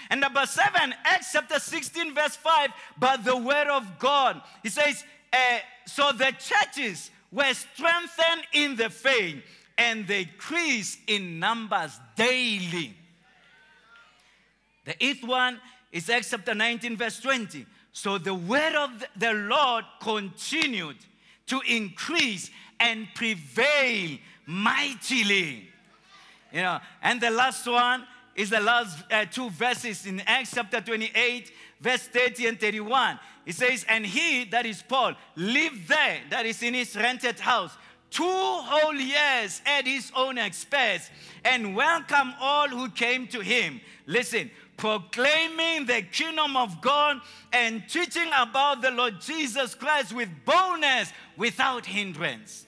And 0.09 0.21
number 0.21 0.45
seven, 0.45 0.93
Acts 1.05 1.31
chapter 1.31 1.59
16, 1.59 2.13
verse 2.13 2.35
5, 2.35 2.69
but 2.99 3.23
the 3.23 3.35
word 3.35 3.67
of 3.67 3.97
God. 3.97 4.41
He 4.61 4.69
says, 4.69 5.03
uh, 5.31 5.59
so 5.85 6.11
the 6.11 6.33
churches 6.39 7.09
were 7.31 7.53
strengthened 7.53 8.43
in 8.53 8.75
the 8.75 8.89
faith 8.89 9.43
and 9.77 10.07
they 10.07 10.21
increased 10.21 10.99
in 11.07 11.39
numbers 11.39 11.99
daily. 12.15 12.95
The 14.85 15.03
eighth 15.03 15.23
one 15.23 15.59
is 15.91 16.09
Acts 16.09 16.29
chapter 16.29 16.53
19, 16.53 16.97
verse 16.97 17.19
20. 17.19 17.65
So 17.91 18.17
the 18.17 18.33
word 18.33 18.75
of 18.75 19.03
the 19.15 19.33
Lord 19.33 19.85
continued 20.01 20.97
to 21.47 21.61
increase 21.67 22.51
and 22.83 23.07
prevail 23.15 24.17
mightily. 24.45 25.69
You 26.51 26.61
know, 26.61 26.79
and 27.01 27.19
the 27.19 27.31
last 27.31 27.65
one 27.65 28.05
is 28.35 28.49
the 28.49 28.59
last 28.59 29.03
uh, 29.11 29.25
two 29.25 29.49
verses 29.49 30.05
in 30.05 30.19
Acts 30.21 30.51
chapter 30.53 30.81
28, 30.81 31.51
verse 31.79 32.07
30 32.07 32.47
and 32.47 32.59
31. 32.59 33.19
It 33.45 33.55
says, 33.55 33.85
And 33.87 34.05
he, 34.05 34.43
that 34.45 34.65
is 34.65 34.83
Paul, 34.83 35.13
lived 35.35 35.87
there, 35.87 36.19
that 36.29 36.45
is 36.45 36.61
in 36.61 36.73
his 36.73 36.95
rented 36.95 37.39
house, 37.39 37.71
two 38.11 38.23
whole 38.23 38.95
years 38.95 39.61
at 39.65 39.87
his 39.87 40.11
own 40.15 40.37
expense, 40.37 41.09
and 41.45 41.75
welcomed 41.75 42.33
all 42.39 42.67
who 42.67 42.89
came 42.89 43.27
to 43.27 43.39
him. 43.39 43.79
Listen, 44.05 44.51
proclaiming 44.77 45.85
the 45.85 46.01
kingdom 46.11 46.57
of 46.57 46.81
God 46.81 47.21
and 47.53 47.87
teaching 47.87 48.29
about 48.37 48.81
the 48.81 48.91
Lord 48.91 49.21
Jesus 49.21 49.73
Christ 49.73 50.13
with 50.13 50.29
boldness 50.45 51.13
without 51.37 51.85
hindrance. 51.85 52.67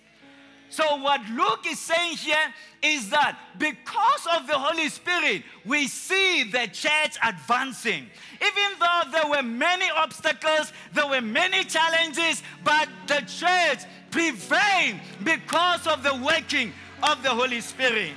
So, 0.75 0.97
what 0.97 1.21
Luke 1.29 1.65
is 1.65 1.79
saying 1.79 2.17
here 2.17 2.53
is 2.83 3.09
that 3.11 3.39
because 3.57 4.27
of 4.35 4.45
the 4.45 4.59
Holy 4.59 4.89
Spirit, 4.89 5.43
we 5.63 5.87
see 5.87 6.43
the 6.43 6.67
church 6.67 7.17
advancing. 7.23 8.07
Even 8.41 8.77
though 8.77 9.01
there 9.09 9.29
were 9.29 9.41
many 9.41 9.85
obstacles, 9.95 10.73
there 10.91 11.07
were 11.07 11.21
many 11.21 11.63
challenges, 11.63 12.43
but 12.65 12.89
the 13.07 13.21
church 13.21 13.89
prevailed 14.11 14.99
because 15.23 15.87
of 15.87 16.03
the 16.03 16.13
working 16.15 16.73
of 17.01 17.23
the 17.23 17.29
Holy 17.29 17.61
Spirit. 17.61 18.11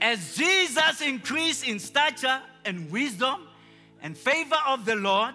As 0.00 0.36
Jesus 0.36 1.00
increased 1.00 1.66
in 1.66 1.80
stature 1.80 2.40
and 2.64 2.88
wisdom 2.92 3.48
and 4.00 4.16
favor 4.16 4.58
of 4.64 4.84
the 4.84 4.94
Lord, 4.94 5.34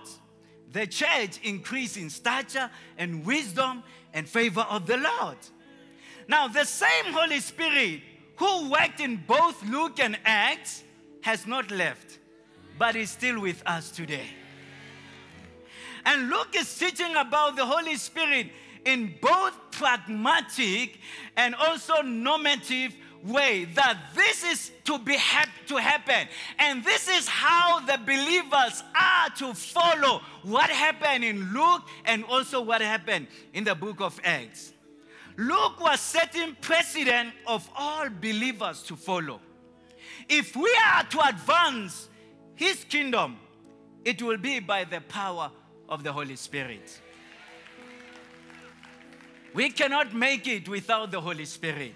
the 0.72 0.88
church 0.88 1.40
increased 1.44 1.98
in 1.98 2.10
stature 2.10 2.70
and 2.98 3.26
wisdom 3.26 3.84
and 4.14 4.28
favor 4.28 4.66
of 4.70 4.86
the 4.86 4.98
Lord. 4.98 5.38
Now, 6.28 6.48
the 6.48 6.66
same 6.66 7.14
Holy 7.14 7.40
Spirit 7.40 8.02
who 8.36 8.70
worked 8.70 9.00
in 9.00 9.18
both 9.28 9.64
Luke 9.66 10.00
and 10.00 10.18
Acts 10.24 10.84
has 11.22 11.46
not 11.46 11.72
left, 11.72 12.20
but 12.78 12.96
is 12.96 13.10
still 13.10 13.42
with 13.42 13.62
us 13.66 13.92
today. 13.92 14.28
And 16.06 16.30
Luke 16.30 16.56
is 16.56 16.78
teaching 16.78 17.16
about 17.16 17.56
the 17.56 17.66
Holy 17.66 17.96
Spirit 17.96 18.48
in 18.86 19.14
both 19.22 19.54
pragmatic 19.72 21.00
and 21.36 21.54
also 21.56 22.02
normative 22.02 22.96
way 23.24 23.66
that 23.76 23.98
this 24.16 24.44
is 24.44 24.72
to 24.86 24.98
be 25.00 25.16
hap- 25.16 25.50
to 25.68 25.78
happen 25.78 26.28
and 26.58 26.84
this 26.84 27.08
is 27.08 27.28
how 27.28 27.80
the 27.82 27.98
believers 28.06 28.84
are 28.96 29.30
to 29.38 29.54
follow 29.54 30.22
what 30.44 30.70
happened 30.70 31.24
in 31.24 31.54
Luke 31.54 31.82
and 32.06 32.24
also 32.26 32.62
what 32.62 32.82
happened 32.82 33.28
in 33.54 33.64
the 33.64 33.76
book 33.76 34.00
of 34.00 34.20
Acts. 34.24 34.74
Luke 35.38 35.80
was 35.80 36.00
setting 36.00 36.56
precedent 36.62 37.34
of 37.48 37.70
all 37.76 38.10
believers 38.10 38.84
to 38.84 38.96
follow. 38.96 39.40
If 40.28 40.56
we 40.56 40.76
are 40.92 41.04
to 41.04 41.28
advance 41.28 42.10
his 42.56 42.84
kingdom, 42.84 43.38
it 44.04 44.22
will 44.22 44.38
be 44.38 44.60
by 44.60 44.84
the 44.84 45.02
power 45.02 45.52
of 45.88 46.04
the 46.04 46.12
Holy 46.12 46.36
Spirit. 46.36 47.00
We 49.54 49.70
cannot 49.70 50.14
make 50.14 50.48
it 50.48 50.70
without 50.70 51.12
the 51.12 51.22
Holy 51.22 51.46
Spirit. 51.46 51.96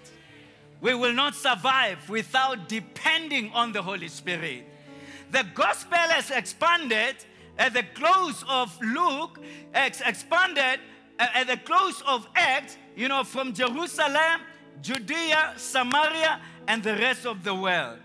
We 0.84 0.92
will 0.92 1.14
not 1.14 1.34
survive 1.34 2.10
without 2.10 2.68
depending 2.68 3.50
on 3.54 3.72
the 3.72 3.80
Holy 3.80 4.08
Spirit. 4.08 4.64
The 5.30 5.42
gospel 5.54 5.96
has 5.96 6.30
expanded 6.30 7.16
at 7.58 7.72
the 7.72 7.84
close 7.94 8.44
of 8.46 8.78
Luke, 8.82 9.40
expanded 9.72 10.80
uh, 11.18 11.26
at 11.34 11.46
the 11.46 11.56
close 11.56 12.02
of 12.06 12.28
Acts, 12.36 12.76
you 12.94 13.08
know, 13.08 13.24
from 13.24 13.54
Jerusalem, 13.54 14.42
Judea, 14.82 15.54
Samaria, 15.56 16.42
and 16.68 16.82
the 16.82 16.96
rest 16.96 17.24
of 17.24 17.42
the 17.44 17.54
world. 17.54 18.00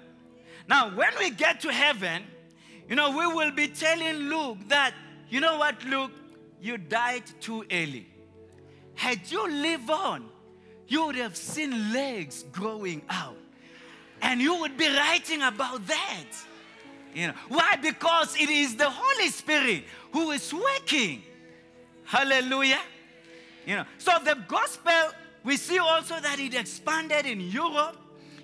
Now, 0.69 0.95
when 0.95 1.11
we 1.19 1.31
get 1.31 1.59
to 1.59 1.73
heaven, 1.73 2.23
you 2.87 2.95
know, 2.95 3.09
we 3.09 3.27
will 3.27 3.51
be 3.51 3.67
telling 3.67 4.29
Luke 4.29 4.57
that, 4.69 4.93
you 5.29 5.41
know 5.41 5.57
what, 5.57 5.83
Luke, 5.83 6.11
you 6.61 6.77
died 6.77 7.23
too 7.41 7.65
early. 7.69 8.07
Had 8.95 9.29
you 9.29 9.49
lived 9.51 9.89
on, 9.89 10.29
you 10.89 11.05
would 11.05 11.15
have 11.15 11.37
seen 11.37 11.93
legs 11.93 12.43
growing 12.51 13.01
out. 13.09 13.37
And 14.21 14.41
you 14.41 14.59
would 14.59 14.75
be 14.75 14.87
writing 14.87 15.41
about 15.43 15.87
that. 15.87 16.25
You 17.13 17.27
know, 17.27 17.33
why? 17.47 17.77
Because 17.81 18.35
it 18.35 18.49
is 18.49 18.75
the 18.75 18.89
Holy 18.89 19.29
Spirit 19.29 19.85
who 20.11 20.31
is 20.31 20.53
working. 20.53 21.23
Hallelujah. 22.03 22.81
You 23.65 23.77
know, 23.77 23.85
so 23.97 24.11
the 24.23 24.35
gospel, 24.47 25.13
we 25.43 25.57
see 25.57 25.79
also 25.79 26.19
that 26.19 26.39
it 26.39 26.53
expanded 26.55 27.25
in 27.25 27.39
Europe, 27.39 27.95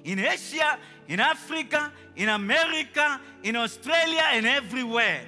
in 0.04 0.20
Asia, 0.20 0.78
in 1.08 1.20
Africa, 1.20 1.92
in 2.16 2.30
America, 2.30 3.20
in 3.44 3.56
Australia, 3.56 4.24
and 4.32 4.46
everywhere. 4.46 5.22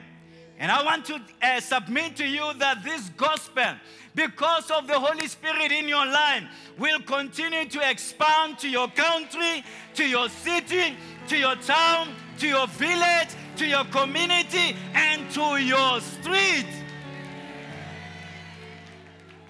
And 0.60 0.72
I 0.72 0.84
want 0.84 1.06
to 1.06 1.22
uh, 1.41 1.60
submit 1.60 2.15
to 2.17 2.26
you 2.26 2.52
that 2.58 2.84
this 2.84 3.10
gospel, 3.10 3.76
because 4.15 4.72
of 4.72 4.88
the 4.88 5.00
Holy 5.00 5.28
Spirit 5.28 5.72
in 5.72 5.88
your 5.88 6.06
life, 6.06 6.43
will 6.80 7.00
continue 7.02 7.65
to 7.65 7.89
expand 7.89 8.58
to 8.60 8.70
your 8.70 8.88
country, 8.88 9.63
to 9.93 10.04
your 10.04 10.30
city, 10.30 10.96
to 11.28 11.38
your 11.38 11.56
town, 11.58 12.10
to 12.39 12.48
your 12.48 12.65
village, 12.67 13.30
to 13.58 13.67
your 13.67 13.86
community, 13.86 14.76
and 14.96 15.30
to 15.32 15.58
your 15.58 16.02
street. 16.02 16.65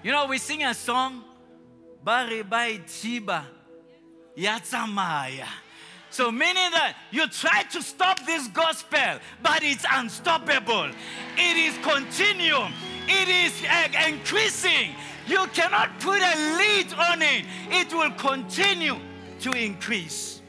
You 0.02 0.12
know, 0.12 0.26
we 0.26 0.36
sing 0.38 0.62
a 0.62 0.74
song, 0.74 1.24
Bari 2.04 2.42
Bai 2.42 2.80
Tiba 2.86 3.44
Yatsamaya. 4.36 5.46
So, 6.10 6.30
meaning 6.30 6.70
that 6.72 6.96
you 7.10 7.26
try 7.28 7.64
to 7.64 7.82
stop 7.82 8.24
this 8.24 8.48
gospel, 8.48 9.20
but 9.42 9.62
it's 9.62 9.84
unstoppable. 9.92 10.90
It 11.36 11.56
is 11.56 11.76
continuum, 11.84 12.72
it 13.06 13.28
is 13.28 13.62
uh, 13.68 14.08
increasing. 14.08 14.94
You 15.26 15.46
cannot 15.52 16.00
put 16.00 16.20
a 16.20 16.56
lid 16.56 16.92
on 16.94 17.20
it, 17.20 17.44
it 17.70 17.92
will 17.92 18.10
continue 18.12 18.96
to 19.40 19.52
increase. 19.52 20.40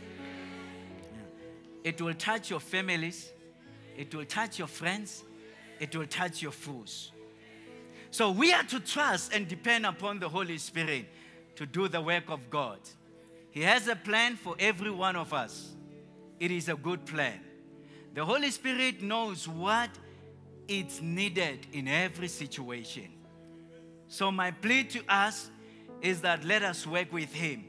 It 1.84 2.02
will 2.02 2.14
touch 2.14 2.50
your 2.50 2.62
families, 2.62 3.32
it 3.98 4.16
will 4.16 4.26
touch 4.26 4.60
your 4.60 4.68
friends, 4.68 5.24
it 5.80 5.94
will 5.94 6.08
touch 6.08 6.42
your 6.42 6.52
fools. 6.52 7.12
So, 8.12 8.32
we 8.32 8.54
are 8.54 8.64
to 8.64 8.80
trust 8.80 9.34
and 9.34 9.48
depend 9.48 9.86
upon 9.86 10.20
the 10.20 10.30
Holy 10.30 10.58
Spirit 10.58 11.06
to 11.58 11.66
do 11.66 11.90
the 11.90 12.00
work 12.00 12.30
of 12.30 12.50
God. 12.50 12.80
He 13.52 13.62
has 13.62 13.88
a 13.88 13.96
plan 13.96 14.36
for 14.36 14.56
every 14.60 14.92
one 14.92 15.16
of 15.16 15.34
us. 15.34 15.76
It 16.40 16.52
is 16.52 16.70
a 16.70 16.76
good 16.76 17.06
plan. 17.06 17.40
The 18.14 18.24
Holy 18.24 18.52
Spirit 18.52 19.02
knows 19.02 19.48
what 19.48 19.90
is 20.68 21.02
needed 21.02 21.68
in 21.74 21.88
every 21.88 22.28
situation. 22.28 23.10
So, 24.08 24.32
my 24.32 24.52
plea 24.52 24.84
to 24.86 25.02
us 25.08 25.50
is 26.02 26.22
that 26.22 26.44
let 26.44 26.64
us 26.64 26.88
work 26.88 27.12
with 27.12 27.34
Him 27.34 27.66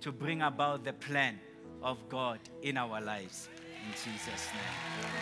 to 0.00 0.12
bring 0.12 0.42
about 0.42 0.84
the 0.84 0.92
plan 0.92 1.38
of 1.82 2.08
God 2.08 2.38
in 2.62 2.76
our 2.76 3.00
lives. 3.00 3.48
In 3.86 3.92
Jesus' 3.92 4.48
name. 4.52 5.21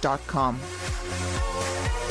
www.thebrainfuck.com. 0.00 2.07